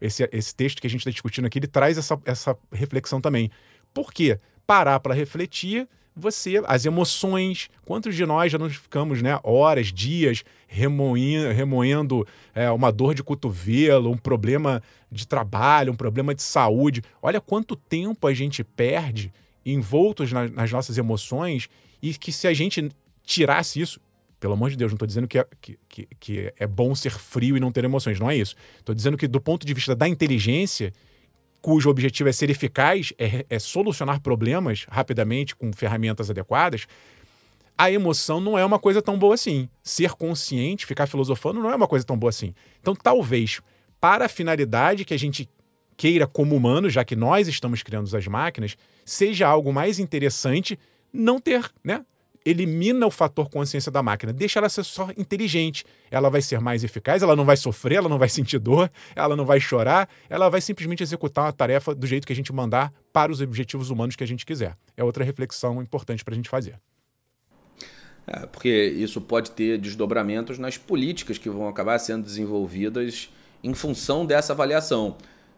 Esse, 0.01 0.29
esse 0.33 0.55
texto 0.55 0.81
que 0.81 0.87
a 0.87 0.91
gente 0.91 1.01
está 1.01 1.11
discutindo 1.11 1.47
aqui, 1.47 1.59
ele 1.59 1.67
traz 1.67 1.99
essa, 1.99 2.21
essa 2.25 2.57
reflexão 2.73 3.21
também. 3.21 3.51
Por 3.93 4.13
quê? 4.13 4.39
Parar 4.67 5.01
para 5.01 5.15
refletir, 5.15 5.89
você, 6.15 6.63
as 6.67 6.85
emoções, 6.85 7.69
quantos 7.85 8.15
de 8.15 8.27
nós 8.27 8.53
já 8.53 8.59
não 8.59 8.69
ficamos 8.69 9.23
né, 9.23 9.39
horas, 9.43 9.93
dias 9.93 10.45
remoendo, 10.67 11.53
remoendo 11.53 12.27
é, 12.55 12.71
uma 12.71 12.91
dor 12.91 13.15
de 13.15 13.23
cotovelo, 13.23 14.11
um 14.11 14.17
problema 14.17 14.83
de 15.11 15.27
trabalho, 15.27 15.93
um 15.93 15.97
problema 15.97 16.35
de 16.35 16.43
saúde. 16.43 17.03
Olha 17.23 17.41
quanto 17.41 17.77
tempo 17.77 18.27
a 18.27 18.35
gente 18.35 18.63
perde 18.63 19.33
envoltos 19.65 20.33
na, 20.33 20.49
nas 20.49 20.71
nossas 20.71 20.99
emoções 20.99 21.69
e 22.03 22.15
que 22.15 22.33
se 22.33 22.47
a 22.47 22.55
gente 22.55 22.91
tirasse 23.25 23.81
isso, 23.81 24.01
pelo 24.41 24.55
amor 24.55 24.71
de 24.71 24.77
Deus, 24.77 24.91
não 24.91 24.97
estou 24.97 25.07
dizendo 25.07 25.29
que 25.29 25.39
é, 25.39 25.47
que, 25.61 25.79
que, 25.89 26.09
que 26.19 26.53
é 26.59 26.67
bom 26.67 26.95
ser 26.95 27.13
frio 27.13 27.57
e 27.57 27.61
não 27.61 27.71
ter 27.71 27.85
emoções, 27.85 28.19
não 28.19 28.31
é 28.31 28.37
isso. 28.37 28.57
Estou 28.79 28.95
dizendo 28.95 29.17
que 29.17 29.29
do 29.29 29.41
ponto 29.41 29.67
de 29.67 29.75
vista 29.75 29.95
da 29.95 30.09
inteligência, 30.09 30.93
cujo 31.61 31.91
objetivo 31.91 32.29
é 32.29 32.33
ser 32.33 32.49
eficaz, 32.49 33.13
é, 33.19 33.45
é 33.49 33.59
solucionar 33.59 34.21
problemas 34.21 34.87
rapidamente 34.89 35.55
com 35.55 35.71
ferramentas 35.73 36.31
adequadas, 36.31 36.87
a 37.77 37.91
emoção 37.91 38.41
não 38.41 38.59
é 38.59 38.65
uma 38.65 38.79
coisa 38.79 39.01
tão 39.01 39.19
boa 39.19 39.35
assim. 39.35 39.69
Ser 39.83 40.13
consciente, 40.13 40.87
ficar 40.87 41.07
filosofando, 41.07 41.61
não 41.61 41.71
é 41.71 41.77
uma 41.77 41.89
coisa 41.89 42.05
tão 42.05 42.17
boa 42.17 42.31
assim. 42.31 42.55
Então, 42.81 42.95
talvez, 42.95 43.61
para 44.01 44.25
a 44.25 44.29
finalidade 44.29 45.05
que 45.05 45.15
a 45.15 45.19
gente 45.19 45.49
queira 45.97 46.27
como 46.27 46.57
humano, 46.57 46.89
já 46.89 47.05
que 47.05 47.15
nós 47.15 47.47
estamos 47.47 47.83
criando 47.83 48.15
as 48.17 48.27
máquinas, 48.27 48.77
seja 49.05 49.47
algo 49.47 49.73
mais 49.73 49.99
interessante 49.99 50.79
não 51.13 51.39
ter, 51.39 51.71
né? 51.85 52.05
Elimina 52.45 53.07
o 53.07 53.11
fator 53.11 53.49
consciência 53.49 53.93
da 53.93 54.03
máquina, 54.03 54.33
deixa 54.33 54.59
ela 54.59 54.69
ser 54.69 54.85
só 54.85 55.11
inteligente. 55.17 55.85
Ela 56.11 56.31
vai 56.31 56.43
ser 56.43 56.61
mais 56.61 56.83
eficaz, 56.83 57.23
ela 57.23 57.37
não 57.37 57.45
vai 57.45 57.57
sofrer, 57.57 57.97
ela 57.97 58.09
não 58.09 58.19
vai 58.19 58.29
sentir 58.29 58.59
dor, 58.59 58.91
ela 59.15 59.37
não 59.37 59.45
vai 59.45 59.61
chorar, 59.61 60.09
ela 60.29 60.49
vai 60.49 60.61
simplesmente 60.61 61.03
executar 61.03 61.45
uma 61.45 61.53
tarefa 61.53 61.95
do 61.95 62.07
jeito 62.07 62.27
que 62.27 62.33
a 62.33 62.37
gente 62.37 62.53
mandar 62.53 62.93
para 63.13 63.31
os 63.31 63.41
objetivos 63.41 63.91
humanos 63.91 64.17
que 64.17 64.25
a 64.25 64.27
gente 64.27 64.47
quiser. 64.47 64.77
É 64.97 65.05
outra 65.05 65.25
reflexão 65.25 65.83
importante 65.83 66.25
para 66.25 66.35
a 66.35 66.37
gente 66.37 66.49
fazer. 66.49 66.79
É, 68.27 68.47
porque 68.47 68.69
isso 68.69 69.21
pode 69.21 69.51
ter 69.51 69.79
desdobramentos 69.79 70.59
nas 70.59 70.79
políticas 70.79 71.37
que 71.37 71.51
vão 71.51 71.69
acabar 71.69 71.99
sendo 71.99 72.25
desenvolvidas 72.25 73.31
em 73.63 73.75
função 73.75 74.25
dessa 74.25 74.53
avaliação. 74.53 75.17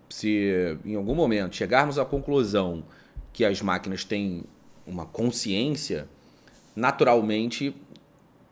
Se 0.09 0.79
em 0.85 0.95
algum 0.95 1.15
momento 1.15 1.57
chegarmos 1.57 1.99
à 1.99 2.05
conclusão 2.05 2.85
que 3.33 3.45
as 3.45 3.61
máquinas 3.63 4.05
têm 4.05 4.45
uma 4.87 5.07
consciência, 5.07 6.09
naturalmente 6.75 7.75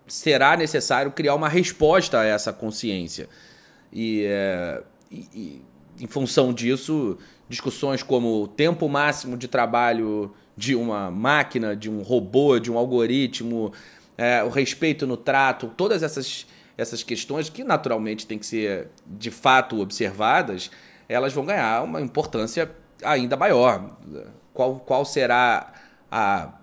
será 0.06 0.56
necessário 0.56 1.12
criar 1.12 1.34
uma 1.34 1.48
resposta 1.48 2.20
a 2.20 2.24
essa 2.24 2.52
consciência. 2.52 3.28
E, 3.92 4.24
é, 4.26 4.82
e, 5.10 5.28
e, 5.34 5.62
em 6.00 6.06
função 6.06 6.52
disso, 6.52 7.18
discussões 7.48 8.02
como 8.02 8.42
o 8.42 8.48
tempo 8.48 8.88
máximo 8.88 9.36
de 9.36 9.48
trabalho 9.48 10.32
de 10.56 10.74
uma 10.74 11.10
máquina, 11.10 11.74
de 11.74 11.90
um 11.90 12.02
robô, 12.02 12.58
de 12.58 12.70
um 12.70 12.76
algoritmo, 12.76 13.72
é, 14.16 14.42
o 14.42 14.48
respeito 14.48 15.06
no 15.06 15.16
trato, 15.16 15.72
todas 15.76 16.02
essas, 16.02 16.46
essas 16.76 17.02
questões 17.02 17.48
que 17.48 17.64
naturalmente 17.64 18.26
têm 18.26 18.38
que 18.38 18.46
ser 18.46 18.88
de 19.06 19.30
fato 19.30 19.80
observadas, 19.80 20.70
elas 21.08 21.32
vão 21.32 21.44
ganhar 21.44 21.82
uma 21.82 22.00
importância 22.00 22.70
ainda 23.02 23.36
maior. 23.36 23.96
Qual, 24.52 24.78
qual 24.80 25.04
será 25.04 25.72
a 26.10 26.59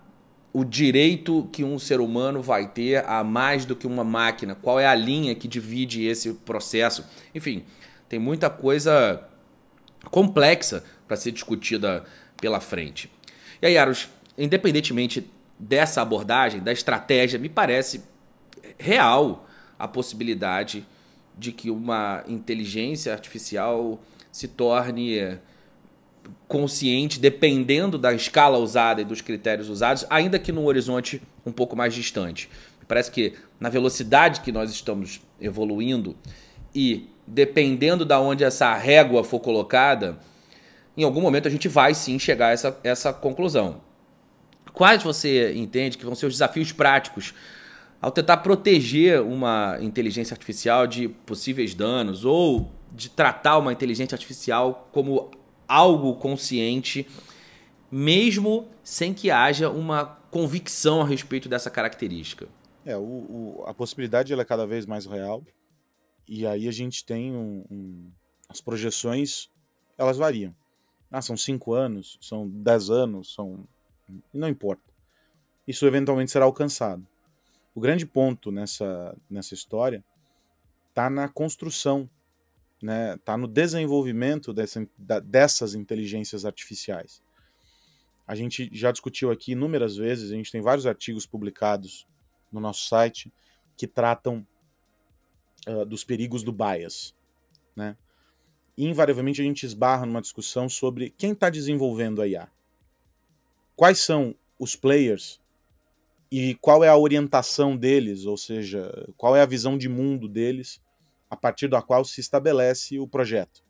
o 0.58 0.66
direito 0.66 1.48
que 1.52 1.64
um 1.64 1.78
ser 1.78 2.00
humano 2.00 2.42
vai 2.42 2.68
ter 2.68 3.06
a 3.06 3.24
mais 3.24 3.64
do 3.64 3.76
que 3.76 3.86
uma 3.86 4.04
máquina? 4.04 4.56
Qual 4.56 4.80
é 4.80 4.88
a 4.88 4.96
linha 4.96 5.36
que 5.36 5.48
divide 5.48 6.04
esse 6.04 6.34
processo? 6.34 7.06
Enfim, 7.36 7.64
tem 8.10 8.18
muita 8.18 8.50
coisa 8.50 9.24
complexa 10.10 10.84
para 11.08 11.16
ser 11.16 11.32
discutida 11.32 12.04
pela 12.42 12.60
frente. 12.60 13.08
E 13.62 13.68
aí, 13.68 13.78
Aros, 13.78 14.10
independentemente 14.36 15.30
dessa 15.60 16.02
abordagem, 16.02 16.60
da 16.60 16.72
estratégia, 16.72 17.38
me 17.38 17.50
parece 17.50 18.04
real 18.80 19.48
a 19.78 19.88
possibilidade 19.88 20.84
de 21.38 21.52
que 21.52 21.70
uma 21.70 22.24
inteligência 22.28 23.14
artificial 23.14 24.02
se 24.32 24.48
torne 24.48 25.38
consciente, 26.48 27.20
dependendo 27.20 27.98
da 27.98 28.14
escala 28.14 28.58
usada 28.58 29.02
e 29.02 29.06
dos 29.06 29.22
critérios 29.22 29.70
usados, 29.70 30.06
ainda 30.10 30.40
que 30.40 30.52
num 30.52 30.66
horizonte 30.66 31.22
um 31.46 31.52
pouco 31.52 31.76
mais 31.76 31.94
distante. 31.94 32.50
Parece 32.88 33.12
que 33.12 33.34
na 33.60 33.70
velocidade 33.70 34.42
que 34.42 34.52
nós 34.52 34.72
estamos 34.72 35.22
evoluindo 35.42 36.16
e 36.74 37.10
dependendo 37.26 38.06
da 38.06 38.20
onde 38.20 38.44
essa 38.44 38.74
régua 38.76 39.24
for 39.24 39.40
colocada, 39.40 40.18
em 40.96 41.04
algum 41.04 41.22
momento 41.22 41.48
a 41.48 41.52
gente 41.52 41.68
vai 41.68 41.94
sim 41.94 42.18
chegar 42.18 42.48
a 42.48 42.52
essa, 42.52 42.80
essa 42.84 43.12
conclusão. 43.12 43.82
Quais 44.74 45.04
você 45.04 45.54
entende 45.54 45.98
que 45.98 46.06
vão 46.06 46.16
ser 46.16 46.28
os 46.28 46.34
desafios 46.34 46.72
práticos 46.72 47.34
ao 48.02 48.12
tentar 48.12 48.38
proteger 48.38 49.22
uma 49.22 49.78
inteligência 49.82 50.34
artificial 50.34 50.88
de 50.88 51.10
possíveis 51.10 51.74
danos 51.74 52.24
ou 52.24 52.72
de 52.92 53.10
tratar 53.10 53.58
uma 53.58 53.74
inteligência 53.74 54.16
artificial 54.16 54.88
como 54.92 55.32
algo 55.68 56.16
consciente, 56.16 57.08
mesmo 57.92 58.68
sem 58.84 59.14
que 59.14 59.30
haja 59.32 59.70
uma 59.70 60.06
convicção 60.32 61.02
a 61.02 61.06
respeito 61.06 61.50
dessa 61.50 61.70
característica. 61.70 62.48
É, 62.86 62.96
o, 62.96 63.02
o, 63.02 63.64
a 63.66 63.74
possibilidade 63.74 64.32
ela 64.32 64.44
é 64.44 64.46
cada 64.46 64.66
vez 64.66 64.86
mais 64.86 65.06
real. 65.06 65.44
E 66.28 66.46
aí 66.46 66.68
a 66.68 66.72
gente 66.72 67.06
tem 67.06 67.34
um, 67.34 67.66
um, 67.72 68.12
as 68.50 68.62
projeções, 68.62 69.50
elas 69.98 70.18
variam. 70.18 70.56
Ah, 71.10 71.22
são 71.22 71.38
cinco 71.38 71.74
anos, 71.74 72.18
são 72.22 72.48
dez 72.48 72.90
anos, 72.90 73.34
são. 73.34 73.66
Não 74.34 74.48
importa. 74.48 74.84
Isso 75.66 75.86
eventualmente 75.86 76.32
será 76.32 76.46
alcançado. 76.46 77.06
O 77.74 77.80
grande 77.80 78.06
ponto 78.06 78.52
nessa, 78.52 79.16
nessa 79.30 79.54
história 79.54 80.04
está 80.90 81.10
na 81.10 81.30
construção, 81.30 82.10
né? 82.82 83.16
Está 83.16 83.38
no 83.38 83.48
desenvolvimento 83.48 84.54
dessa, 84.54 84.88
dessas 85.24 85.74
inteligências 85.74 86.46
artificiais. 86.46 87.22
A 88.28 88.36
gente 88.36 88.70
já 88.74 88.92
discutiu 88.92 89.32
aqui 89.32 89.54
inúmeras 89.54 89.96
vezes, 89.96 90.32
a 90.32 90.36
gente 90.36 90.52
tem 90.52 90.62
vários 90.62 90.86
artigos 90.86 91.26
publicados 91.26 92.06
no 92.52 92.60
nosso 92.60 92.88
site 92.88 93.32
que 93.76 93.88
tratam 93.88 94.46
uh, 95.68 95.86
dos 95.86 96.04
perigos 96.04 96.44
do 96.44 96.52
bias, 96.52 97.16
né? 97.76 97.96
E, 98.78 98.86
invariavelmente 98.86 99.42
a 99.42 99.44
gente 99.44 99.66
esbarra 99.66 100.06
numa 100.06 100.22
discussão 100.22 100.70
sobre 100.70 101.10
quem 101.18 101.32
está 101.32 101.50
desenvolvendo 101.50 102.22
a 102.22 102.28
IA. 102.28 102.50
Quais 103.76 104.00
são 104.00 104.36
os 104.60 104.76
players 104.76 105.40
e 106.32 106.56
qual 106.56 106.84
é 106.84 106.90
a 106.90 106.98
orientação 106.98 107.78
deles, 107.78 108.26
ou 108.26 108.38
seja, 108.38 108.92
qual 109.16 109.36
é 109.36 109.42
a 109.42 109.46
visão 109.46 109.78
de 109.78 109.88
mundo 109.88 110.28
deles 110.28 110.82
a 111.30 111.36
partir 111.36 111.68
da 111.68 111.82
qual 111.82 112.06
se 112.06 112.22
estabelece 112.22 113.00
o 113.00 113.08
projeto. 113.08 113.64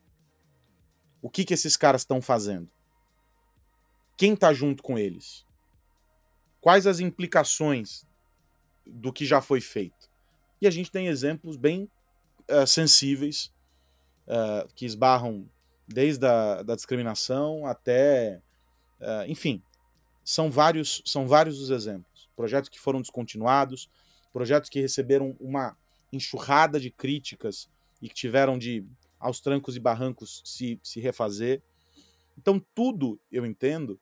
O 1.22 1.30
que, 1.30 1.44
que 1.44 1.54
esses 1.54 1.76
caras 1.76 2.02
estão 2.02 2.22
fazendo? 2.22 2.70
Quem 4.16 4.34
está 4.34 4.54
junto 4.54 4.82
com 4.84 4.98
eles? 4.98 5.46
Quais 6.62 6.88
as 6.88 7.00
implicações 7.00 8.06
do 8.86 9.12
que 9.12 9.26
já 9.26 9.42
foi 9.42 9.62
feito? 9.62 10.10
E 10.62 10.68
a 10.68 10.72
gente 10.72 10.92
tem 10.92 11.08
exemplos 11.08 11.56
bem 11.56 11.90
uh, 12.50 12.66
sensíveis 12.66 13.54
uh, 14.28 14.68
que 14.74 14.86
esbarram 14.86 15.50
desde 15.88 16.26
a 16.26 16.64
da 16.64 16.76
discriminação 16.76 17.66
até, 17.66 18.42
uh, 19.00 19.26
enfim, 19.28 19.62
são 20.24 20.52
vários, 20.52 21.02
são 21.06 21.28
vários 21.28 21.60
os 21.60 21.70
exemplos. 21.70 22.30
Projetos 22.36 22.70
que 22.70 22.80
foram 22.80 23.02
descontinuados, 23.02 23.90
projetos 24.34 24.70
que 24.70 24.82
receberam 24.82 25.36
uma 25.40 25.78
enxurrada 26.12 26.80
de 26.80 26.90
críticas 26.90 27.70
e 28.02 28.08
que 28.08 28.16
tiveram 28.16 28.58
de, 28.58 28.86
aos 29.20 29.40
trancos 29.40 29.76
e 29.76 29.80
barrancos, 29.80 30.42
se, 30.46 30.80
se 30.84 31.00
refazer. 31.00 31.62
Então, 32.38 32.64
tudo, 32.74 33.20
eu 33.32 33.46
entendo, 33.46 34.00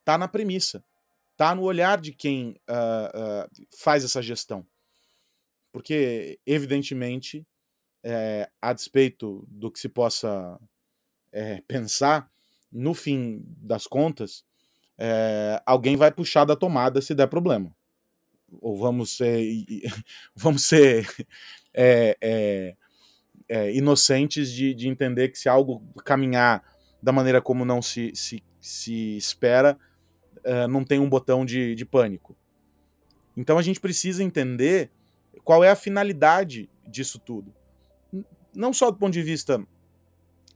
está 0.00 0.18
na 0.18 0.28
premissa, 0.28 0.84
está 1.32 1.54
no 1.54 1.62
olhar 1.62 2.00
de 2.00 2.12
quem 2.12 2.60
uh, 2.68 3.44
uh, 3.44 3.66
faz 3.78 4.04
essa 4.04 4.22
gestão. 4.22 4.66
Porque, 5.72 6.38
evidentemente, 6.46 7.46
é, 8.02 8.48
a 8.60 8.72
despeito 8.72 9.44
do 9.48 9.70
que 9.70 9.78
se 9.78 9.88
possa 9.88 10.58
é, 11.32 11.60
pensar, 11.62 12.30
no 12.70 12.94
fim 12.94 13.42
das 13.44 13.86
contas, 13.86 14.44
é, 14.96 15.62
alguém 15.64 15.96
vai 15.96 16.10
puxar 16.10 16.44
da 16.44 16.56
tomada 16.56 17.00
se 17.00 17.14
der 17.14 17.28
problema. 17.28 17.74
Ou 18.60 18.76
vamos 18.76 19.16
ser, 19.16 19.42
vamos 20.34 20.64
ser 20.64 21.06
inocentes 23.72 24.52
de, 24.52 24.74
de 24.74 24.88
entender 24.88 25.28
que 25.28 25.38
se 25.38 25.48
algo 25.48 25.82
caminhar 26.04 26.62
da 27.02 27.12
maneira 27.12 27.40
como 27.40 27.64
não 27.64 27.80
se, 27.80 28.12
se, 28.14 28.42
se 28.60 29.16
espera, 29.16 29.78
não 30.68 30.84
tem 30.84 30.98
um 30.98 31.08
botão 31.08 31.44
de, 31.44 31.74
de 31.74 31.84
pânico. 31.84 32.36
Então 33.36 33.58
a 33.58 33.62
gente 33.62 33.80
precisa 33.80 34.22
entender 34.22 34.90
qual 35.44 35.62
é 35.62 35.70
a 35.70 35.76
finalidade 35.76 36.68
disso 36.86 37.18
tudo 37.18 37.54
não 38.58 38.72
só 38.72 38.90
do 38.90 38.98
ponto 38.98 39.12
de 39.12 39.22
vista 39.22 39.64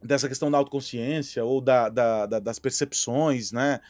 dessa 0.02 0.28
questão 0.28 0.50
da 0.50 0.58
autoconsciência 0.58 1.44
ou 1.44 1.60
da, 1.60 1.88
da, 1.88 2.26
da, 2.26 2.38
das 2.40 2.58
percepções, 2.58 3.52
né? 3.52 3.80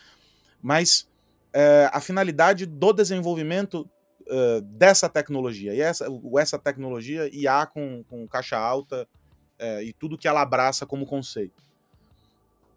Mas 0.60 1.08
é, 1.52 1.88
a 1.90 1.98
finalidade 1.98 2.66
do 2.66 2.92
desenvolvimento 2.92 3.88
uh, 4.32 4.60
dessa 4.62 5.08
tecnologia. 5.08 5.74
E 5.74 5.80
essa, 5.80 6.06
essa 6.38 6.58
tecnologia 6.58 7.28
IA 7.32 7.66
com, 7.66 8.02
com 8.08 8.26
caixa 8.26 8.56
alta 8.56 9.06
é, 9.58 9.84
e 9.84 9.92
tudo 9.92 10.18
que 10.18 10.26
ela 10.26 10.40
abraça 10.40 10.86
como 10.86 11.06
conceito. 11.06 11.62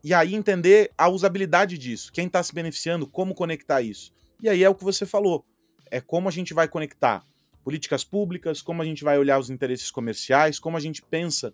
E 0.03 0.13
aí 0.13 0.35
entender 0.35 0.91
a 0.95 1.09
usabilidade 1.09 1.79
disso, 1.79 2.11
quem 2.11 2.27
está 2.27 2.43
se 2.43 2.53
beneficiando, 2.53 3.07
como 3.07 3.33
conectar 3.33 3.81
isso. 3.81 4.13
E 4.39 4.47
aí 4.47 4.63
é 4.63 4.69
o 4.69 4.75
que 4.75 4.83
você 4.83 5.03
falou. 5.05 5.43
É 5.89 5.99
como 5.99 6.27
a 6.27 6.31
gente 6.31 6.53
vai 6.53 6.67
conectar 6.67 7.25
políticas 7.63 8.03
públicas, 8.03 8.61
como 8.61 8.83
a 8.83 8.85
gente 8.85 9.03
vai 9.03 9.17
olhar 9.17 9.39
os 9.39 9.49
interesses 9.49 9.89
comerciais, 9.89 10.59
como 10.59 10.77
a 10.77 10.79
gente 10.79 11.01
pensa 11.01 11.51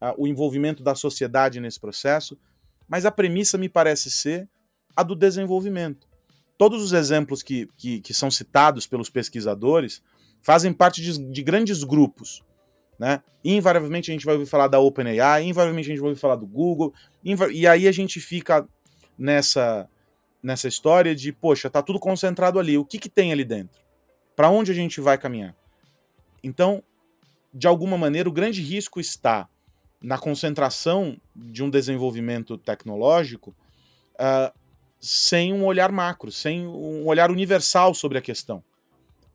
uh, 0.00 0.14
o 0.16 0.26
envolvimento 0.26 0.82
da 0.82 0.94
sociedade 0.94 1.60
nesse 1.60 1.78
processo, 1.78 2.38
mas 2.88 3.04
a 3.04 3.10
premissa 3.10 3.58
me 3.58 3.68
parece 3.68 4.10
ser 4.10 4.48
a 4.96 5.02
do 5.02 5.14
desenvolvimento. 5.14 6.08
Todos 6.60 6.82
os 6.82 6.92
exemplos 6.92 7.42
que, 7.42 7.66
que, 7.74 8.02
que 8.02 8.12
são 8.12 8.30
citados 8.30 8.86
pelos 8.86 9.08
pesquisadores 9.08 10.02
fazem 10.42 10.74
parte 10.74 11.00
de, 11.00 11.16
de 11.16 11.42
grandes 11.42 11.82
grupos. 11.82 12.44
Né? 12.98 13.22
invariavelmente 13.42 14.10
a 14.10 14.12
gente 14.12 14.26
vai 14.26 14.34
ouvir 14.34 14.44
falar 14.44 14.68
da 14.68 14.78
OpenAI, 14.78 15.44
invariavelmente 15.44 15.88
a 15.88 15.92
gente 15.92 16.00
vai 16.02 16.10
ouvir 16.10 16.20
falar 16.20 16.36
do 16.36 16.46
Google, 16.46 16.92
e 17.24 17.66
aí 17.66 17.88
a 17.88 17.92
gente 17.92 18.20
fica 18.20 18.68
nessa 19.16 19.88
nessa 20.42 20.68
história 20.68 21.14
de, 21.14 21.32
poxa, 21.32 21.70
tá 21.70 21.80
tudo 21.82 21.98
concentrado 21.98 22.58
ali, 22.58 22.76
o 22.76 22.84
que, 22.84 22.98
que 22.98 23.08
tem 23.08 23.32
ali 23.32 23.42
dentro? 23.42 23.80
Para 24.36 24.50
onde 24.50 24.70
a 24.70 24.74
gente 24.74 25.00
vai 25.00 25.16
caminhar? 25.16 25.56
Então, 26.44 26.82
de 27.54 27.66
alguma 27.66 27.96
maneira, 27.96 28.28
o 28.28 28.32
grande 28.32 28.60
risco 28.60 29.00
está 29.00 29.48
na 29.98 30.18
concentração 30.18 31.18
de 31.34 31.62
um 31.62 31.70
desenvolvimento 31.70 32.58
tecnológico 32.58 33.56
uh, 34.20 34.59
sem 35.00 35.52
um 35.52 35.64
olhar 35.64 35.90
macro, 35.90 36.30
sem 36.30 36.66
um 36.66 37.06
olhar 37.06 37.30
universal 37.30 37.94
sobre 37.94 38.18
a 38.18 38.20
questão. 38.20 38.62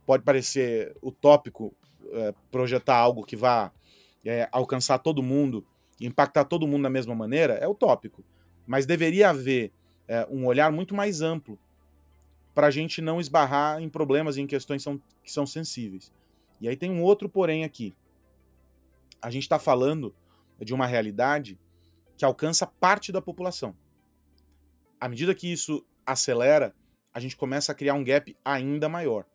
Pode 0.06 0.24
parecer 0.24 0.96
utópico 1.02 1.74
uh, 2.04 2.34
projetar 2.52 2.96
algo 2.96 3.26
que 3.26 3.36
vá 3.36 3.68
uh, 3.68 4.48
alcançar 4.52 5.00
todo 5.00 5.24
mundo, 5.24 5.66
impactar 6.00 6.46
todo 6.46 6.68
mundo 6.68 6.84
da 6.84 6.90
mesma 6.90 7.16
maneira, 7.16 7.56
é 7.56 7.68
utópico. 7.68 8.24
Mas 8.68 8.86
deveria 8.86 9.30
haver 9.30 9.72
eh, 10.08 10.28
um 10.30 10.46
olhar 10.46 10.72
muito 10.72 10.96
mais 10.96 11.22
amplo 11.22 11.58
para 12.54 12.68
a 12.68 12.72
gente 12.72 13.02
não 13.02 13.20
esbarrar 13.20 13.82
em 13.82 13.90
problemas 13.90 14.38
e 14.38 14.42
em 14.42 14.48
questões 14.48 14.82
são, 14.82 15.00
que 15.24 15.32
são 15.32 15.46
sensíveis. 15.46 16.12
E 16.62 16.68
aí 16.68 16.76
tem 16.76 16.90
um 16.90 17.04
outro 17.04 17.28
porém 17.28 17.64
aqui. 17.64 17.94
A 19.22 19.30
gente 19.30 19.44
está 19.44 19.60
falando 19.60 20.16
de 20.60 20.74
uma 20.74 20.88
realidade 20.88 21.60
que 22.18 22.24
alcança 22.24 22.66
parte 22.66 23.12
da 23.12 23.22
população. 23.22 23.76
À 25.00 25.08
medida 25.10 25.36
que 25.36 25.52
isso 25.52 25.86
acelera, 26.06 26.74
a 27.14 27.20
gente 27.20 27.36
começa 27.36 27.72
a 27.72 27.76
criar 27.76 27.94
um 27.94 28.04
gap 28.04 28.36
ainda 28.44 28.90
maior. 28.90 29.26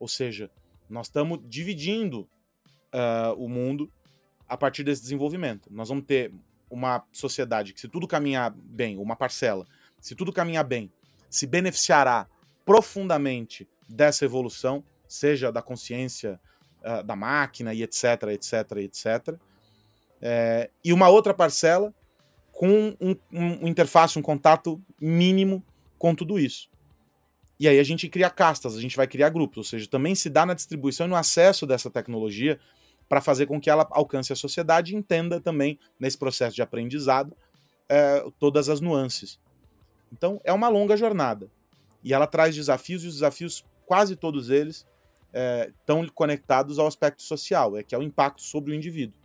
Ou 0.00 0.08
seja, 0.08 0.50
nós 0.88 1.06
estamos 1.06 1.40
dividindo 1.44 2.28
uh, 2.92 3.34
o 3.36 3.48
mundo 3.48 3.92
a 4.48 4.56
partir 4.56 4.82
desse 4.82 5.02
desenvolvimento. 5.02 5.68
Nós 5.70 5.88
vamos 5.88 6.04
ter 6.06 6.32
uma 6.70 7.04
sociedade 7.12 7.72
que, 7.72 7.80
se 7.80 7.88
tudo 7.88 8.06
caminhar 8.06 8.50
bem, 8.50 8.96
uma 8.98 9.16
parcela, 9.16 9.66
se 10.00 10.14
tudo 10.14 10.32
caminhar 10.32 10.64
bem, 10.64 10.90
se 11.28 11.46
beneficiará 11.46 12.26
profundamente 12.64 13.68
dessa 13.88 14.24
evolução, 14.24 14.84
seja 15.06 15.50
da 15.50 15.62
consciência 15.62 16.40
uh, 16.82 17.02
da 17.02 17.16
máquina 17.16 17.74
e 17.74 17.82
etc, 17.82 18.24
etc, 18.30 18.54
etc. 18.78 19.38
É, 20.20 20.70
e 20.84 20.92
uma 20.92 21.08
outra 21.08 21.32
parcela 21.32 21.94
com 22.58 22.96
um, 23.00 23.16
um, 23.32 23.68
interface, 23.68 24.18
um 24.18 24.22
contato 24.22 24.82
mínimo 25.00 25.64
com 25.96 26.12
tudo 26.12 26.40
isso. 26.40 26.68
E 27.56 27.68
aí 27.68 27.78
a 27.78 27.84
gente 27.84 28.08
cria 28.08 28.28
castas, 28.28 28.76
a 28.76 28.80
gente 28.80 28.96
vai 28.96 29.06
criar 29.06 29.28
grupos, 29.28 29.58
ou 29.58 29.62
seja, 29.62 29.88
também 29.88 30.12
se 30.16 30.28
dá 30.28 30.44
na 30.44 30.54
distribuição 30.54 31.06
e 31.06 31.08
no 31.08 31.14
acesso 31.14 31.64
dessa 31.64 31.88
tecnologia 31.88 32.58
para 33.08 33.20
fazer 33.20 33.46
com 33.46 33.60
que 33.60 33.70
ela 33.70 33.86
alcance 33.92 34.32
a 34.32 34.36
sociedade 34.36 34.92
e 34.92 34.96
entenda 34.96 35.40
também, 35.40 35.78
nesse 36.00 36.18
processo 36.18 36.56
de 36.56 36.60
aprendizado, 36.60 37.32
é, 37.88 38.24
todas 38.40 38.68
as 38.68 38.80
nuances. 38.80 39.38
Então, 40.12 40.40
é 40.42 40.52
uma 40.52 40.68
longa 40.68 40.96
jornada. 40.96 41.48
E 42.02 42.12
ela 42.12 42.26
traz 42.26 42.56
desafios, 42.56 43.04
e 43.04 43.06
os 43.06 43.14
desafios, 43.14 43.64
quase 43.86 44.16
todos 44.16 44.50
eles, 44.50 44.84
estão 45.78 46.02
é, 46.02 46.08
conectados 46.12 46.80
ao 46.80 46.88
aspecto 46.88 47.22
social, 47.22 47.76
é 47.76 47.84
que 47.84 47.94
é 47.94 47.98
o 47.98 48.02
impacto 48.02 48.42
sobre 48.42 48.72
o 48.72 48.74
indivíduo. 48.74 49.20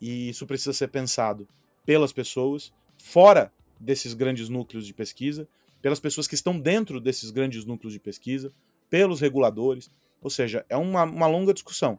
E 0.00 0.28
isso 0.28 0.44
precisa 0.44 0.72
ser 0.72 0.88
pensado 0.88 1.46
pelas 1.88 2.12
pessoas, 2.12 2.70
fora 2.98 3.50
desses 3.80 4.12
grandes 4.12 4.50
núcleos 4.50 4.86
de 4.86 4.92
pesquisa, 4.92 5.48
pelas 5.80 5.98
pessoas 5.98 6.28
que 6.28 6.34
estão 6.34 6.60
dentro 6.60 7.00
desses 7.00 7.30
grandes 7.30 7.64
núcleos 7.64 7.94
de 7.94 7.98
pesquisa, 7.98 8.52
pelos 8.90 9.22
reguladores. 9.22 9.90
Ou 10.20 10.28
seja, 10.28 10.66
é 10.68 10.76
uma, 10.76 11.04
uma 11.04 11.26
longa 11.26 11.54
discussão. 11.54 11.98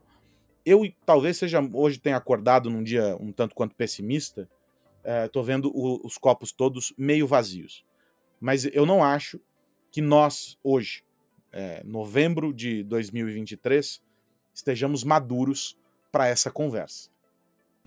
Eu 0.64 0.84
talvez 1.08 1.38
seja 1.38 1.60
hoje 1.74 1.98
tenha 1.98 2.18
acordado 2.18 2.70
num 2.70 2.84
dia 2.84 3.18
um 3.20 3.32
tanto 3.32 3.56
quanto 3.56 3.74
pessimista, 3.74 4.48
Estou 5.26 5.44
vendo 5.44 5.72
o, 5.74 6.06
os 6.06 6.20
copos 6.20 6.52
todos 6.52 6.94
meio 6.96 7.26
vazios. 7.26 7.84
Mas 8.40 8.66
eu 8.66 8.86
não 8.86 9.04
acho 9.04 9.40
que 9.90 10.02
nós, 10.02 10.56
hoje, 10.64 11.04
é, 11.52 11.82
novembro 11.84 12.54
de 12.54 12.84
2023, 12.84 14.04
estejamos 14.54 15.04
maduros 15.04 15.76
para 16.12 16.28
essa 16.28 16.52
conversa. 16.52 17.10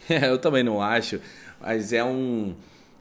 É, 0.11 0.29
eu 0.29 0.39
também 0.39 0.63
não 0.63 0.83
acho, 0.83 1.21
mas 1.61 1.93
é 1.93 2.03
um, 2.03 2.55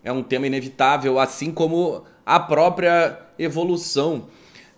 é 0.03 0.11
um 0.11 0.21
tema 0.21 0.47
inevitável, 0.47 1.19
assim 1.19 1.51
como 1.51 2.03
a 2.25 2.39
própria 2.39 3.19
evolução. 3.39 4.27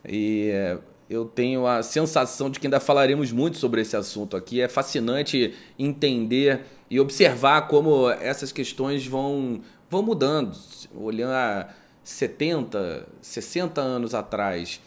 E 0.07 0.49
é, 0.51 0.77
eu 1.09 1.25
tenho 1.25 1.67
a 1.67 1.83
sensação 1.83 2.49
de 2.49 2.59
que 2.59 2.67
ainda 2.67 2.79
falaremos 2.79 3.31
muito 3.31 3.57
sobre 3.57 3.81
esse 3.81 3.95
assunto 3.95 4.35
aqui. 4.35 4.61
É 4.61 4.67
fascinante 4.67 5.53
entender 5.77 6.61
e 6.89 6.99
observar 6.99 7.67
como 7.67 8.09
essas 8.09 8.51
questões 8.51 9.05
vão, 9.05 9.61
vão 9.89 10.01
mudando. 10.01 10.57
Olhando 10.95 11.33
a 11.33 11.69
70, 12.03 13.07
60 13.21 13.81
anos 13.81 14.13
atrás, 14.13 14.81